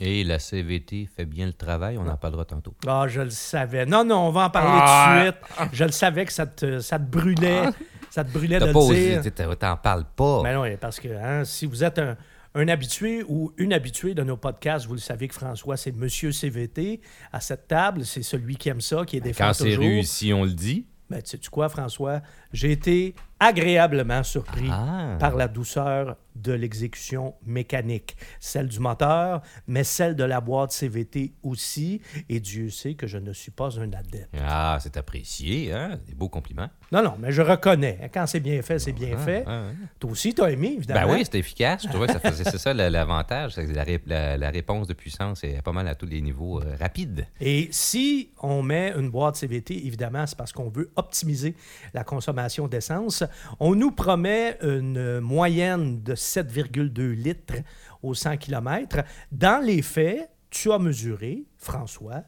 Et 0.00 0.22
la 0.24 0.38
CVT 0.38 1.08
fait 1.14 1.24
bien 1.24 1.46
le 1.46 1.52
travail, 1.52 1.98
on 1.98 2.06
en 2.06 2.16
parlera 2.16 2.44
tantôt. 2.44 2.74
Ah, 2.86 3.06
je 3.08 3.20
le 3.20 3.30
savais. 3.30 3.84
Non, 3.84 4.04
non, 4.04 4.28
on 4.28 4.30
va 4.30 4.44
en 4.46 4.50
parler 4.50 4.70
Ah. 4.80 5.14
tout 5.16 5.18
de 5.18 5.58
suite. 5.66 5.70
Je 5.74 5.84
le 5.84 5.90
savais 5.92 6.24
que 6.24 6.32
ça 6.32 6.46
te, 6.46 6.78
ça 6.80 6.98
te 6.98 7.04
brûlait. 7.04 7.62
Ça 8.10 8.24
te 8.24 8.30
brûlait 8.32 8.56
de 8.56 8.60
T'as 8.60 8.66
le 8.68 8.72
pas 8.72 9.50
dire. 9.54 9.56
t'en 9.58 9.76
parles 9.76 10.04
pas. 10.16 10.42
Ben 10.42 10.58
oui, 10.60 10.76
parce 10.80 10.98
que 11.00 11.08
hein, 11.08 11.44
si 11.44 11.66
vous 11.66 11.82
êtes 11.84 11.98
un, 11.98 12.16
un 12.54 12.68
habitué 12.68 13.22
ou 13.28 13.52
une 13.58 13.72
habituée 13.72 14.14
de 14.14 14.22
nos 14.22 14.36
podcasts, 14.36 14.86
vous 14.86 14.94
le 14.94 15.00
savez 15.00 15.26
que 15.28 15.34
François, 15.34 15.76
c'est 15.76 15.92
Monsieur 15.92 16.30
CVT 16.32 17.00
à 17.32 17.40
cette 17.40 17.66
table. 17.68 18.04
C'est 18.06 18.22
celui 18.22 18.56
qui 18.56 18.68
aime 18.68 18.80
ça, 18.80 19.04
qui 19.04 19.16
est 19.16 19.20
défend 19.20 19.48
Quand 19.48 19.52
c'est 19.52 19.74
réussi, 19.74 20.32
on 20.32 20.44
le 20.44 20.52
dit. 20.52 20.86
Ben, 21.10 21.20
tu 21.22 21.30
sais 21.30 21.40
quoi, 21.50 21.68
François? 21.70 22.20
J'ai 22.52 22.70
été 22.72 23.14
agréablement 23.40 24.22
surpris 24.22 24.68
Ah. 24.70 25.16
par 25.18 25.34
la 25.36 25.48
douceur 25.48 26.16
de 26.42 26.52
l'exécution 26.52 27.34
mécanique. 27.46 28.16
Celle 28.40 28.68
du 28.68 28.78
moteur, 28.80 29.42
mais 29.66 29.84
celle 29.84 30.16
de 30.16 30.24
la 30.24 30.40
boîte 30.40 30.72
CVT 30.72 31.32
aussi. 31.42 32.00
Et 32.28 32.40
Dieu 32.40 32.70
sait 32.70 32.94
que 32.94 33.06
je 33.06 33.18
ne 33.18 33.32
suis 33.32 33.50
pas 33.50 33.78
un 33.80 33.92
adepte. 33.92 34.28
Ah, 34.42 34.78
c'est 34.80 34.96
apprécié, 34.96 35.72
hein? 35.72 35.98
Des 36.06 36.14
beaux 36.14 36.28
compliments. 36.28 36.68
Non, 36.92 37.02
non, 37.02 37.14
mais 37.18 37.32
je 37.32 37.42
reconnais. 37.42 38.10
Quand 38.14 38.26
c'est 38.26 38.40
bien 38.40 38.62
fait, 38.62 38.78
c'est 38.78 38.92
bien 38.92 39.14
Ah, 39.14 39.18
fait. 39.24 39.44
ah, 39.46 39.62
ah. 39.70 39.72
Toi 39.98 40.10
aussi, 40.10 40.34
t'as 40.34 40.48
aimé, 40.48 40.74
évidemment. 40.78 41.06
Ben 41.06 41.14
oui, 41.14 41.24
c'était 41.24 41.38
efficace. 41.40 41.82
Je 41.84 41.88
trouvais 41.88 42.06
que 42.06 42.14
ça 42.14 42.20
faisait, 42.20 42.44
c'est 42.44 42.58
ça 42.58 42.72
l'avantage. 42.72 43.56
La, 43.56 43.84
la- 44.06 44.36
la 44.36 44.50
réponse 44.50 44.86
de 44.86 44.94
puissance 44.94 45.44
est 45.44 45.60
pas 45.62 45.72
mal 45.72 45.86
à 45.88 45.94
tous 45.94 46.06
les 46.06 46.20
niveaux 46.22 46.60
euh, 46.62 46.76
rapide. 46.80 47.26
Et 47.40 47.68
si 47.72 48.30
on 48.42 48.62
met 48.62 48.92
une 48.96 49.10
boîte 49.10 49.36
CVT, 49.36 49.86
évidemment, 49.86 50.26
c'est 50.26 50.36
parce 50.38 50.52
qu'on 50.52 50.70
veut 50.70 50.90
optimiser 50.96 51.54
la 51.94 52.04
consommation 52.04 52.68
d'essence. 52.68 53.22
On 53.60 53.74
nous 53.74 53.90
promet 53.90 54.56
une 54.62 55.20
moyenne 55.20 56.02
de 56.02 56.14
7,2 56.36 57.12
litres 57.12 57.54
au 58.02 58.14
100 58.14 58.36
km. 58.36 58.98
Dans 59.32 59.64
les 59.64 59.82
faits, 59.82 60.28
tu 60.50 60.70
as 60.72 60.78
mesuré, 60.78 61.44
François, 61.56 62.22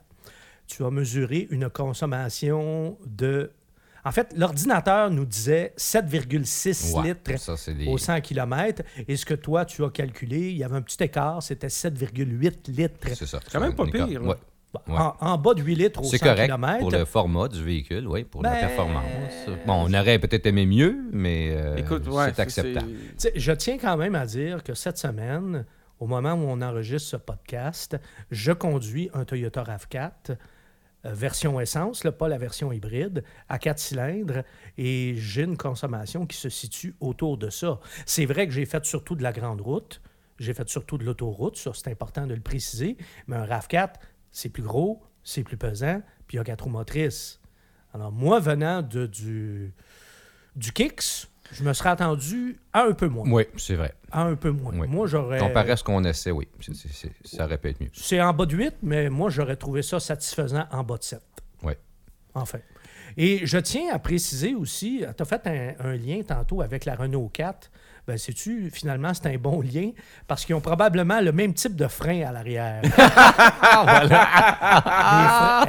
tu 0.67 0.85
as 0.85 0.91
mesuré 0.91 1.49
une 1.51 1.69
consommation 1.69 2.97
de... 3.07 3.51
En 4.03 4.13
fait, 4.13 4.33
l'ordinateur 4.35 5.11
nous 5.11 5.27
disait 5.27 5.75
7,6 5.77 6.95
Ouais, 6.97 7.09
litres 7.09 7.39
ça, 7.39 7.73
des- 7.75 7.87
au 7.87 7.99
100 7.99 8.21
km. 8.23 8.83
Et 9.07 9.17
ce 9.17 9.27
que 9.27 9.35
toi, 9.35 9.67
tu 9.67 9.85
as 9.85 9.91
calculé, 9.91 10.51
il 10.51 10.57
y 10.57 10.65
avait 10.65 10.77
un 10.77 10.83
petit 10.83 11.03
écart, 11.05 11.43
c'était 11.43 11.67
7,8 11.67 12.71
litres. 12.71 13.09
C'est 13.15 13.27
ça. 13.27 13.41
quand 13.53 13.61
même 13.61 13.75
pas 13.75 13.87
pire. 13.87 14.23
Ouais. 14.25 14.37
Ouais. 14.73 14.95
En, 14.97 15.17
en 15.21 15.37
bas 15.39 15.55
de 15.55 15.63
8 15.63 15.75
litres 15.75 16.01
au 16.01 16.05
100 16.05 16.11
C'est 16.11 16.19
correct 16.21 16.47
km. 16.47 16.79
pour 16.79 16.91
le 16.93 17.05
format 17.05 17.49
du 17.49 17.63
véhicule, 17.65 18.07
oui, 18.07 18.23
pour 18.25 18.43
la 18.43 18.51
Ben, 18.51 18.61
performance. 18.69 19.05
Bon, 19.67 19.85
on 19.89 19.93
aurait 19.93 20.19
peut-être 20.21 20.47
aimé 20.47 20.65
mieux, 20.65 20.97
mais 21.13 21.51
euh, 21.53 21.77
ouais, 21.77 22.27
c'est 22.35 22.41
acceptable. 22.41 22.87
Je 23.35 23.53
tiens 23.53 23.79
quand 23.79 23.97
même 23.97 24.15
à 24.15 24.27
dire 24.27 24.63
que 24.63 24.75
cette 24.75 24.97
semaine, 24.99 25.65
au 25.99 26.07
moment 26.07 26.35
où 26.35 26.45
on 26.49 26.63
enregistre 26.63 27.09
ce 27.11 27.17
podcast, 27.17 27.99
je 28.31 28.53
conduis 28.53 29.11
un 29.13 29.25
Toyota 29.25 29.65
RAV4 29.65 30.11
euh, 31.07 31.13
version 31.15 31.59
essence, 31.61 32.05
là, 32.05 32.13
pas 32.13 32.29
la 32.29 32.39
version 32.39 32.71
hybride, 32.73 33.25
à 33.49 33.59
4 33.59 33.79
cylindres, 33.79 34.43
et 34.79 35.15
j'ai 35.17 35.43
une 35.43 35.57
consommation 35.57 36.27
qui 36.27 36.37
se 36.37 36.49
situe 36.49 36.95
autour 37.01 37.39
de 37.39 37.51
ça. 37.51 37.81
C'est 38.07 38.27
vrai 38.27 38.47
que 38.47 38.53
j'ai 38.53 38.67
fait 38.67 38.85
surtout 38.85 39.17
de 39.17 39.23
la 39.23 39.33
grande 39.33 39.63
route, 39.63 40.01
j'ai 40.39 40.55
fait 40.55 40.69
surtout 40.69 40.97
de 40.97 41.05
l'autoroute, 41.05 41.57
ça 41.57 41.73
c'est 41.75 41.91
important 41.91 42.27
de 42.27 42.35
le 42.35 42.41
préciser, 42.41 42.97
mais 43.27 43.37
un 43.37 43.47
RAV4, 43.47 43.95
c'est 44.33 44.49
plus 44.49 44.63
gros, 44.63 45.03
c'est 45.23 45.43
plus 45.43 45.57
pesant, 45.57 46.03
puis 46.27 46.37
il 46.37 46.39
y 46.39 46.41
a 46.41 46.45
quatre 46.45 46.65
roues 46.65 46.71
motrices. 46.71 47.41
Alors 47.93 48.13
moi, 48.13 48.41
venant 48.41 48.83
de, 48.83 49.07
du, 49.07 49.73
du 50.57 50.73
Kicks, 50.73 51.29
je 51.53 51.65
me 51.65 51.73
serais 51.73 51.91
attendu 51.91 52.61
à 52.73 52.85
un 52.85 52.93
peu 52.93 53.09
moins. 53.09 53.29
Oui, 53.29 53.45
c'est 53.57 53.75
vrai. 53.75 53.95
À 54.13 54.23
un 54.23 54.37
peu 54.37 54.51
moins. 54.51 54.73
Oui. 54.77 54.87
Moi, 54.87 55.07
j'aurais... 55.07 55.39
Comparé 55.39 55.73
à 55.73 55.77
ce 55.77 55.83
qu'on 55.83 56.05
essaie, 56.05 56.31
oui. 56.31 56.49
Ça 57.25 57.45
aurait 57.45 57.59
pu 57.59 57.69
être 57.69 57.81
mieux. 57.81 57.91
C'est 57.93 58.21
en 58.21 58.33
bas 58.33 58.47
de 58.47 58.57
8, 58.57 58.77
mais 58.83 59.11
moi, 59.11 59.31
j'aurais 59.31 59.57
trouvé 59.57 59.83
ça 59.83 59.99
satisfaisant 59.99 60.67
en 60.71 60.85
bas 60.85 60.97
de 60.97 61.03
7. 61.03 61.21
Oui. 61.63 61.73
Enfin. 62.35 62.61
Et 63.17 63.47
je 63.47 63.59
tiens 63.59 63.93
à 63.93 63.99
préciser 63.99 64.55
aussi, 64.55 65.03
tu 65.17 65.23
as 65.23 65.27
fait 65.27 65.47
un, 65.47 65.73
un 65.89 65.95
lien 65.95 66.21
tantôt 66.27 66.63
avec 66.63 66.85
la 66.85 66.95
Renault 66.95 67.31
4. 67.33 67.71
Ben, 68.07 68.17
sais-tu, 68.17 68.71
finalement, 68.73 69.13
c'est 69.15 69.27
un 69.27 69.37
bon 69.37 69.61
lien 69.75 69.91
parce 70.27 70.45
qu'ils 70.45 70.55
ont 70.55 70.61
probablement 70.61 71.21
le 71.21 71.33
même 71.33 71.53
type 71.55 71.77
de 71.77 71.87
frein 71.87 72.23
à 72.23 72.33
l'arrière. 72.33 72.81
Des 72.83 72.89
freins- 72.91 74.11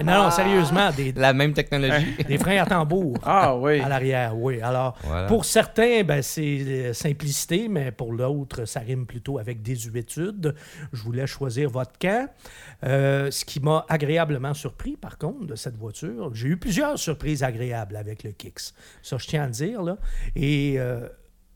Non, 0.04 0.24
non, 0.24 0.32
sérieusement, 0.32 0.92
des, 0.92 1.12
La 1.14 1.34
même 1.34 1.54
technologie. 1.54 2.16
des 2.28 2.38
freins 2.38 2.64
à 2.64 2.66
tambour. 2.66 3.18
Ah 3.24 3.56
oui. 3.56 3.80
À 3.80 3.90
l'arrière, 3.90 4.38
oui. 4.38 4.62
Alors, 4.62 4.98
Voilà. 5.04 5.28
pour 5.28 5.46
certains, 5.46 6.04
ben, 6.04 6.22
c'est 6.22 6.42
euh, 6.68 6.94
simplicité, 6.94 7.68
mais 7.68 7.92
pour 7.92 8.14
l'autre, 8.14 8.66
ça 8.66 8.80
rime 8.80 9.06
plutôt 9.06 9.38
avec 9.38 9.62
désuétude. 9.62 10.56
Je 10.94 11.02
voulais 11.04 11.28
choisir 11.28 11.70
votre 11.70 11.98
camp. 12.00 12.30
Euh, 12.84 13.30
ce 13.32 13.46
qui 13.46 13.60
m'a 13.60 13.86
agréablement 13.90 14.54
surpris, 14.54 14.96
par 14.98 15.18
contre, 15.18 15.46
de 15.48 15.56
cette 15.56 15.78
voiture, 15.78 16.32
j'ai 16.34 16.50
eu 16.50 16.58
plusieurs 16.58 16.98
surprises 16.98 17.31
agréables 17.44 17.96
avec 17.96 18.24
le 18.24 18.32
Kicks. 18.32 18.74
Ça, 19.02 19.18
je 19.18 19.28
tiens 19.28 19.44
à 19.44 19.46
le 19.48 19.52
dire. 19.52 19.82
Là. 19.82 19.98
Et 20.36 20.76
euh, 20.78 21.08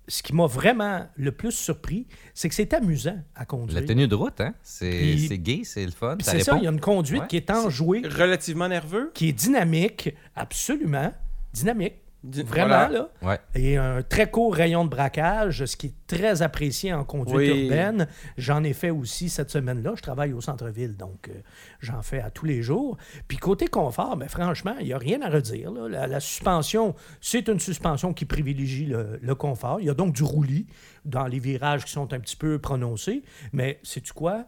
ce 0.07 0.21
qui 0.23 0.33
m'a 0.33 0.45
vraiment 0.47 1.07
le 1.15 1.31
plus 1.31 1.51
surpris, 1.51 2.07
c'est 2.33 2.47
que 2.49 2.55
c'est 2.55 2.73
amusant 2.73 3.17
à 3.35 3.45
conduire. 3.45 3.81
La 3.81 3.87
tenue 3.87 4.07
de 4.07 4.15
route, 4.15 4.39
hein? 4.39 4.53
C'est 4.63 5.37
gay, 5.39 5.61
c'est 5.63 5.85
le 5.85 5.91
fun. 5.91 6.15
Puis 6.17 6.25
Ça 6.25 6.31
C'est 6.33 6.43
ça, 6.43 6.57
il 6.57 6.63
y 6.63 6.67
a 6.67 6.71
une 6.71 6.79
conduite 6.79 7.21
Ouais. 7.21 7.27
qui 7.27 7.37
est 7.37 7.49
enjouée, 7.49 8.01
Relativement 8.05 8.67
nerveux. 8.67 9.11
qui 9.13 9.29
est 9.29 9.33
dynamique, 9.33 10.13
absolument 10.35 11.11
dynamique. 11.53 11.95
Vraiment, 12.43 12.67
voilà. 12.67 12.89
là? 12.89 13.09
Ouais. 13.21 13.39
Et 13.55 13.77
un 13.77 14.01
très 14.01 14.29
court 14.29 14.53
rayon 14.53 14.83
de 14.85 14.89
braquage, 14.89 15.65
ce 15.65 15.75
qui 15.77 15.87
est 15.87 15.93
très 16.07 16.41
apprécié 16.41 16.93
en 16.93 17.03
conduite 17.03 17.35
Oui. 17.35 17.63
urbaine. 17.65 18.07
J'en 18.37 18.63
ai 18.63 18.73
fait 18.73 18.89
aussi 18.89 19.29
cette 19.29 19.49
semaine-là. 19.51 19.93
Je 19.95 20.01
travaille 20.01 20.33
au 20.33 20.41
centre-ville, 20.41 20.95
donc 20.97 21.29
euh, 21.29 21.33
j'en 21.81 22.01
fais 22.01 22.19
à 22.21 22.29
tous 22.29 22.45
les 22.45 22.61
jours. 22.61 22.97
Puis 23.27 23.37
côté 23.37 23.67
confort, 23.67 24.17
mais 24.17 24.27
franchement, 24.27 24.75
il 24.79 24.85
n'y 24.87 24.93
a 24.93 24.97
rien 24.97 25.21
à 25.21 25.29
redire. 25.29 25.71
là. 25.71 25.87
La, 25.87 26.07
la 26.07 26.19
suspension, 26.19 26.95
c'est 27.21 27.47
une 27.47 27.59
suspension 27.59 28.13
qui 28.13 28.25
privilégie 28.25 28.85
le, 28.85 29.19
le 29.21 29.35
confort. 29.35 29.79
Il 29.79 29.85
y 29.85 29.89
a 29.89 29.93
donc 29.93 30.13
du 30.13 30.23
roulis 30.23 30.67
dans 31.05 31.27
les 31.27 31.39
virages 31.39 31.85
qui 31.85 31.91
sont 31.91 32.11
un 32.13 32.19
petit 32.19 32.35
peu 32.35 32.59
prononcés. 32.59 33.23
Mais 33.53 33.79
sais-tu 33.83 34.13
quoi? 34.13 34.45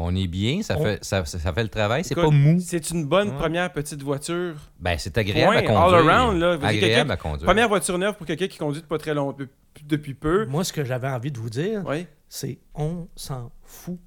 On 0.00 0.14
est 0.14 0.26
bien, 0.26 0.62
ça, 0.62 0.76
On- 0.78 0.82
fait, 0.82 1.04
ça, 1.04 1.24
ça- 1.24 1.38
ça 1.38 1.52
fait 1.52 1.62
le 1.62 1.68
travail, 1.68 2.04
c'est 2.04 2.14
pas 2.14 2.30
mou. 2.30 2.58
C'est 2.60 2.90
une 2.90 3.04
bonne 3.06 3.30
Ouais. 3.30 3.36
première 3.36 3.72
petite 3.72 4.02
voiture. 4.02 4.54
Ben, 4.78 4.96
c'est 4.98 5.16
agréable 5.18 5.56
à 5.56 5.62
conduire. 5.62 5.82
all 5.82 6.08
around, 6.08 6.38
là. 6.40 6.52
Agréable 6.62 7.10
à 7.10 7.16
conduire. 7.16 7.44
Première 7.46 7.68
voiture 7.68 7.98
neuve 7.98 8.14
pour 8.16 8.26
quelqu'un 8.26 8.46
qui 8.48 8.58
conduit 8.58 8.82
pas 8.82 8.98
très 8.98 9.14
longtemps, 9.14 9.44
depuis 9.84 10.14
peu. 10.14 10.46
Moi, 10.46 10.64
ce 10.64 10.72
que 10.72 10.84
j'avais 10.84 11.08
envie 11.08 11.32
de 11.32 11.38
vous 11.38 11.50
dire, 11.50 11.82
Oui. 11.86 12.06
c'est 12.28 12.58
on 12.74 13.08
s'en 13.16 13.50
fout. 13.64 13.98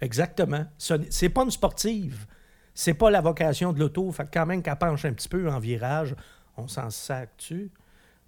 Exactement. 0.00 0.64
Ce 0.78 0.94
n'est- 0.94 1.06
C'est 1.10 1.28
pas 1.28 1.42
une 1.44 1.50
sportive. 1.50 2.26
C'est 2.74 2.94
pas 2.94 3.10
la 3.10 3.20
vocation 3.20 3.72
de 3.72 3.78
l'auto. 3.80 4.10
Fait 4.12 4.26
quand 4.32 4.46
même 4.46 4.62
qu'elle 4.62 4.76
penche 4.76 5.04
un 5.04 5.12
petit 5.12 5.28
peu 5.28 5.48
en 5.50 5.58
virage, 5.58 6.14
on 6.56 6.66
s'en 6.68 6.88
sac. 6.90 7.52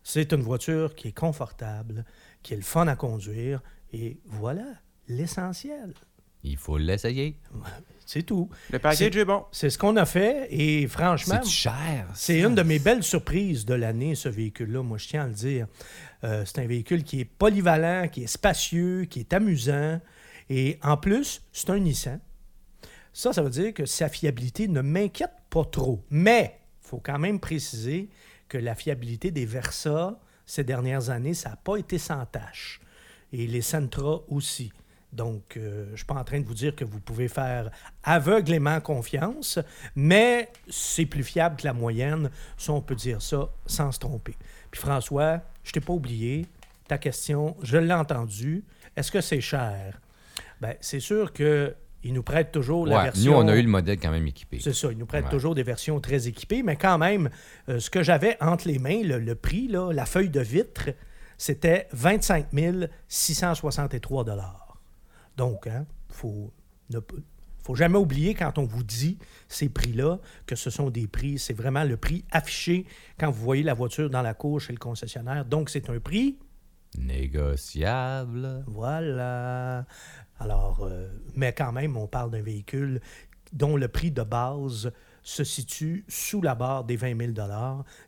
C'est 0.02 0.32
une 0.32 0.42
voiture 0.42 0.94
qui 0.94 1.08
est 1.08 1.12
confortable, 1.18 2.04
qui 2.42 2.52
est 2.52 2.56
le 2.58 2.62
fun 2.62 2.86
à 2.88 2.94
conduire. 2.96 3.60
Et 3.92 4.18
voilà, 4.26 4.64
l'essentiel. 5.08 5.94
Il 6.44 6.56
faut 6.56 6.76
l'essayer. 6.78 7.36
C'est 8.06 8.22
tout. 8.22 8.50
Le 8.70 8.78
package 8.78 9.16
est 9.16 9.24
bon. 9.24 9.44
C'est 9.50 9.70
ce 9.70 9.78
qu'on 9.78 9.96
a 9.96 10.04
fait. 10.04 10.46
Et 10.50 10.86
franchement, 10.86 11.40
C'est 11.42 11.50
cher. 11.50 12.06
c'est 12.14 12.40
une 12.40 12.54
de 12.54 12.62
mes 12.62 12.78
belles 12.78 13.02
surprises 13.02 13.64
de 13.64 13.72
l'année, 13.74 14.14
ce 14.14 14.28
véhicule-là. 14.28 14.82
Moi, 14.82 14.98
je 14.98 15.08
tiens 15.08 15.24
à 15.24 15.26
le 15.26 15.32
dire. 15.32 15.66
Euh, 16.22 16.44
c'est 16.44 16.58
un 16.58 16.66
véhicule 16.66 17.02
qui 17.02 17.20
est 17.20 17.24
polyvalent, 17.24 18.08
qui 18.08 18.24
est 18.24 18.26
spacieux, 18.28 19.06
qui 19.06 19.20
est 19.20 19.32
amusant. 19.32 20.00
Et 20.50 20.78
en 20.82 20.98
plus, 20.98 21.42
c'est 21.52 21.70
un 21.70 21.78
Nissan. 21.78 22.20
Ça, 23.14 23.32
ça 23.32 23.42
veut 23.42 23.50
dire 23.50 23.72
que 23.72 23.86
sa 23.86 24.08
fiabilité 24.10 24.68
ne 24.68 24.82
m'inquiète 24.82 25.32
pas 25.48 25.64
trop. 25.64 26.04
Mais 26.10 26.58
il 26.84 26.88
faut 26.88 27.00
quand 27.00 27.18
même 27.18 27.40
préciser 27.40 28.10
que 28.48 28.58
la 28.58 28.74
fiabilité 28.74 29.30
des 29.30 29.46
Versa 29.46 30.20
ces 30.46 30.64
dernières 30.64 31.08
années, 31.08 31.32
ça 31.32 31.50
n'a 31.50 31.56
pas 31.56 31.76
été 31.76 31.96
sans 31.96 32.26
tâche. 32.26 32.80
Et 33.32 33.46
les 33.46 33.62
Sentra 33.62 34.20
aussi. 34.28 34.72
Donc, 35.14 35.56
euh, 35.56 35.86
je 35.86 35.90
ne 35.92 35.96
suis 35.96 36.04
pas 36.06 36.14
en 36.14 36.24
train 36.24 36.40
de 36.40 36.44
vous 36.44 36.54
dire 36.54 36.74
que 36.74 36.84
vous 36.84 36.98
pouvez 37.00 37.28
faire 37.28 37.70
aveuglément 38.02 38.80
confiance, 38.80 39.58
mais 39.94 40.48
c'est 40.68 41.06
plus 41.06 41.22
fiable 41.22 41.56
que 41.56 41.64
la 41.66 41.72
moyenne, 41.72 42.30
ça, 42.58 42.72
on 42.72 42.80
peut 42.80 42.96
dire 42.96 43.22
ça 43.22 43.48
sans 43.66 43.92
se 43.92 43.98
tromper. 44.00 44.34
Puis 44.70 44.80
François, 44.80 45.40
je 45.62 45.72
t'ai 45.72 45.80
pas 45.80 45.92
oublié, 45.92 46.46
ta 46.88 46.98
question, 46.98 47.56
je 47.62 47.76
l'ai 47.78 47.94
entendue. 47.94 48.64
Est-ce 48.96 49.12
que 49.12 49.20
c'est 49.20 49.40
cher? 49.40 50.00
Bien, 50.60 50.74
c'est 50.80 51.00
sûr 51.00 51.32
que 51.32 51.74
ils 52.06 52.12
nous 52.12 52.22
prêtent 52.22 52.52
toujours 52.52 52.86
la 52.86 52.96
Ouais, 52.98 53.02
version... 53.04 53.32
Nous, 53.32 53.38
on 53.38 53.48
a 53.48 53.56
eu 53.56 53.62
le 53.62 53.68
modèle 53.68 53.98
quand 53.98 54.10
même 54.10 54.26
équipé. 54.26 54.58
C'est 54.60 54.74
ça, 54.74 54.92
ils 54.92 54.98
nous 54.98 55.06
prêtent 55.06 55.24
Ouais. 55.24 55.30
toujours 55.30 55.54
des 55.54 55.62
versions 55.62 56.00
très 56.00 56.28
équipées, 56.28 56.62
mais 56.62 56.76
quand 56.76 56.98
même, 56.98 57.30
euh, 57.70 57.80
ce 57.80 57.88
que 57.88 58.02
j'avais 58.02 58.36
entre 58.42 58.68
les 58.68 58.78
mains, 58.78 59.02
le, 59.02 59.18
le 59.18 59.34
prix, 59.34 59.68
là, 59.68 59.90
la 59.90 60.04
feuille 60.04 60.28
de 60.28 60.40
vitre, 60.40 60.90
c'était 61.38 61.88
25 61.92 62.48
663 63.08 64.24
Donc, 65.36 65.66
hein, 65.66 65.86
faut 66.08 66.52
ne 66.90 67.00
faut 67.62 67.74
jamais 67.74 67.96
oublier 67.96 68.34
quand 68.34 68.58
on 68.58 68.64
vous 68.64 68.82
dit 68.84 69.18
ces 69.48 69.70
prix-là 69.70 70.18
que 70.46 70.54
ce 70.54 70.68
sont 70.68 70.90
des 70.90 71.06
prix, 71.06 71.38
c'est 71.38 71.54
vraiment 71.54 71.84
le 71.84 71.96
prix 71.96 72.24
affiché 72.30 72.84
quand 73.18 73.30
vous 73.30 73.42
voyez 73.42 73.62
la 73.62 73.72
voiture 73.72 74.10
dans 74.10 74.20
la 74.20 74.34
cour 74.34 74.60
chez 74.60 74.72
le 74.72 74.78
concessionnaire. 74.78 75.44
Donc, 75.46 75.70
c'est 75.70 75.88
un 75.88 75.98
prix 75.98 76.38
Négociable. 76.98 78.62
voilà. 78.68 79.84
Alors, 80.38 80.84
euh, 80.84 81.08
mais 81.34 81.52
quand 81.52 81.72
même, 81.72 81.96
on 81.96 82.06
parle 82.06 82.30
d'un 82.30 82.42
véhicule 82.42 83.00
dont 83.52 83.76
le 83.76 83.88
prix 83.88 84.10
de 84.10 84.22
base 84.22 84.92
se 85.22 85.42
situe 85.42 86.04
sous 86.06 86.42
la 86.42 86.54
barre 86.54 86.84
des 86.84 86.96
20 86.96 87.34
000 87.34 87.48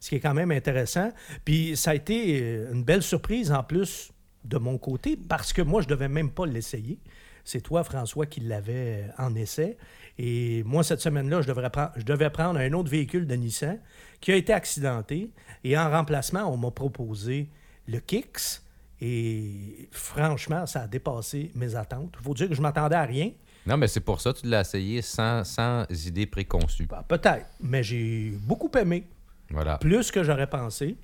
ce 0.01 0.09
qui 0.09 0.17
est 0.17 0.21
quand 0.21 0.35
même 0.35 0.51
intéressant. 0.51 1.11
Puis 1.45 1.77
ça 1.77 1.93
a 1.93 1.95
été 1.95 2.43
euh, 2.43 2.73
une 2.73 2.85
belle 2.85 3.03
surprise 3.03 3.51
en 3.51 3.63
plus 3.63 4.13
de 4.45 4.59
mon 4.59 4.79
côté, 4.79 5.17
parce 5.17 5.53
que 5.53 5.63
moi, 5.63 5.81
je 5.81 5.87
ne 5.87 5.91
devais 5.91 6.09
même 6.09 6.31
pas 6.31 6.47
l'essayer. 6.47 7.01
C'est 7.47 7.61
toi, 7.61 7.85
François, 7.85 8.27
qui 8.27 8.41
l'avais 8.41 9.05
euh, 9.05 9.09
en 9.19 9.35
essai. 9.37 9.79
Et 10.19 10.65
moi, 10.65 10.83
cette 10.83 11.01
semaine-là, 11.01 11.43
je, 11.43 11.47
devrais 11.47 11.71
je 11.97 12.03
devais 12.03 12.29
prendre 12.29 12.59
un 12.59 12.73
autre 12.73 12.91
véhicule 12.91 13.25
de 13.27 13.35
Nissan 13.37 13.79
qui 14.21 14.33
a 14.33 14.35
été 14.37 14.53
accidenté. 14.53 15.31
Et 15.63 15.79
en 15.79 15.89
remplacement, 15.89 16.53
on 16.53 16.57
m'a 16.57 16.73
proposé 16.73 17.49
le 17.87 18.01
Kicks. 18.01 18.61
Et 19.01 19.89
franchement, 19.93 20.67
ça 20.67 20.83
a 20.83 20.87
dépassé 20.89 21.53
mes 21.55 21.77
attentes. 21.77 22.15
Il 22.19 22.25
faut 22.25 22.35
dire 22.35 22.49
que 22.49 22.55
je 22.55 22.63
m'attendais 22.63 22.97
à 22.97 23.05
rien. 23.05 23.31
Non, 23.65 23.77
mais 23.77 23.87
c'est 23.89 24.01
pour 24.01 24.21
ça 24.21 24.33
que 24.33 24.41
tu 24.41 24.47
l'as 24.49 24.63
essayé 24.63 25.01
sans, 25.03 25.45
sans 25.45 25.85
idée 26.07 26.27
préconçue. 26.27 26.87
Bah, 26.87 27.05
Peut-être, 27.07 27.47
mais 27.61 27.83
j'ai 27.85 28.31
beaucoup 28.43 28.71
aimé, 28.77 29.05
Voilà. 29.51 29.79
plus 29.79 30.11
que 30.11 30.23
j'aurais 30.25 30.47
pensé. 30.49 30.97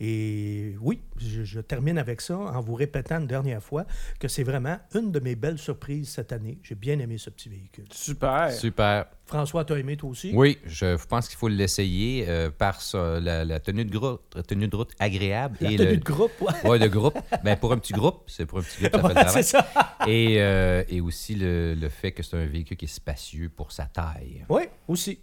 Et 0.00 0.74
oui, 0.80 1.00
je, 1.18 1.44
je 1.44 1.60
termine 1.60 1.98
avec 1.98 2.20
ça 2.20 2.36
en 2.36 2.60
vous 2.60 2.74
répétant 2.74 3.18
une 3.20 3.26
dernière 3.26 3.62
fois 3.62 3.86
que 4.20 4.28
c'est 4.28 4.42
vraiment 4.42 4.78
une 4.94 5.10
de 5.10 5.20
mes 5.20 5.34
belles 5.36 5.58
surprises 5.58 6.10
cette 6.10 6.32
année. 6.32 6.58
J'ai 6.62 6.74
bien 6.74 6.98
aimé 6.98 7.16
ce 7.18 7.30
petit 7.30 7.48
véhicule. 7.48 7.86
Super. 7.90 8.52
Super. 8.52 9.06
François, 9.24 9.64
tu 9.64 9.72
as 9.72 9.78
aimé 9.78 9.96
toi 9.96 10.10
aussi? 10.10 10.30
Oui, 10.34 10.58
je 10.66 11.02
pense 11.06 11.28
qu'il 11.28 11.36
faut 11.38 11.48
l'essayer 11.48 12.26
euh, 12.28 12.50
par 12.50 12.80
ça, 12.80 13.18
la, 13.18 13.44
la 13.44 13.58
tenue, 13.58 13.84
de 13.84 13.90
groupe, 13.98 14.20
la 14.34 14.42
tenue 14.42 14.68
de 14.68 14.76
route 14.76 14.92
agréable. 15.00 15.56
La 15.60 15.72
et 15.72 15.76
tenue 15.76 15.90
le, 15.92 15.96
de 15.96 16.04
groupe, 16.04 16.30
ouais. 16.40 16.68
Ouais, 16.70 16.78
de 16.78 16.86
groupe. 16.86 17.18
Ben, 17.42 17.56
pour 17.56 17.72
un 17.72 17.78
petit 17.78 17.92
groupe, 17.92 18.22
c'est 18.28 18.46
pour 18.46 18.58
un 18.58 18.62
petit 18.62 18.82
groupe, 18.88 18.92
ça 19.02 19.08
fait 19.08 19.14
le 19.14 19.24
travail. 19.24 19.44
ça. 19.44 19.66
Et, 20.06 20.36
euh, 20.38 20.84
et 20.88 21.00
aussi 21.00 21.34
le, 21.34 21.74
le 21.74 21.88
fait 21.88 22.12
que 22.12 22.22
c'est 22.22 22.36
un 22.36 22.46
véhicule 22.46 22.76
qui 22.76 22.84
est 22.84 22.88
spacieux 22.88 23.48
pour 23.48 23.72
sa 23.72 23.86
taille. 23.86 24.44
Oui, 24.48 24.62
aussi. 24.86 25.18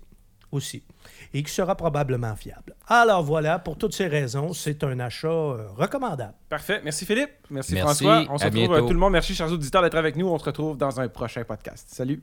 Aussi. 0.53 0.83
Et 1.33 1.41
qui 1.41 1.51
sera 1.51 1.75
probablement 1.75 2.35
fiable. 2.35 2.75
Alors 2.87 3.23
voilà, 3.23 3.57
pour 3.59 3.75
toutes 3.77 3.93
ces 3.95 4.07
raisons, 4.07 4.53
c'est 4.53 4.83
un 4.83 4.99
achat 4.99 5.27
euh, 5.27 5.67
recommandable. 5.75 6.35
Parfait. 6.47 6.79
Merci 6.83 7.05
Philippe. 7.05 7.31
Merci, 7.49 7.73
Merci. 7.73 8.03
François. 8.05 8.25
On 8.33 8.37
se 8.37 8.43
À 8.43 8.47
retrouve 8.47 8.51
bientôt. 8.67 8.73
euh, 8.75 8.87
tout 8.87 8.93
le 8.93 8.99
monde. 8.99 9.13
Merci 9.13 9.33
chers 9.33 9.51
auditeurs 9.51 9.81
d'être 9.81 9.97
avec 9.97 10.15
nous. 10.15 10.27
On 10.27 10.37
se 10.37 10.45
retrouve 10.45 10.77
dans 10.77 10.99
un 10.99 11.07
prochain 11.09 11.43
podcast. 11.43 11.87
Salut. 11.89 12.21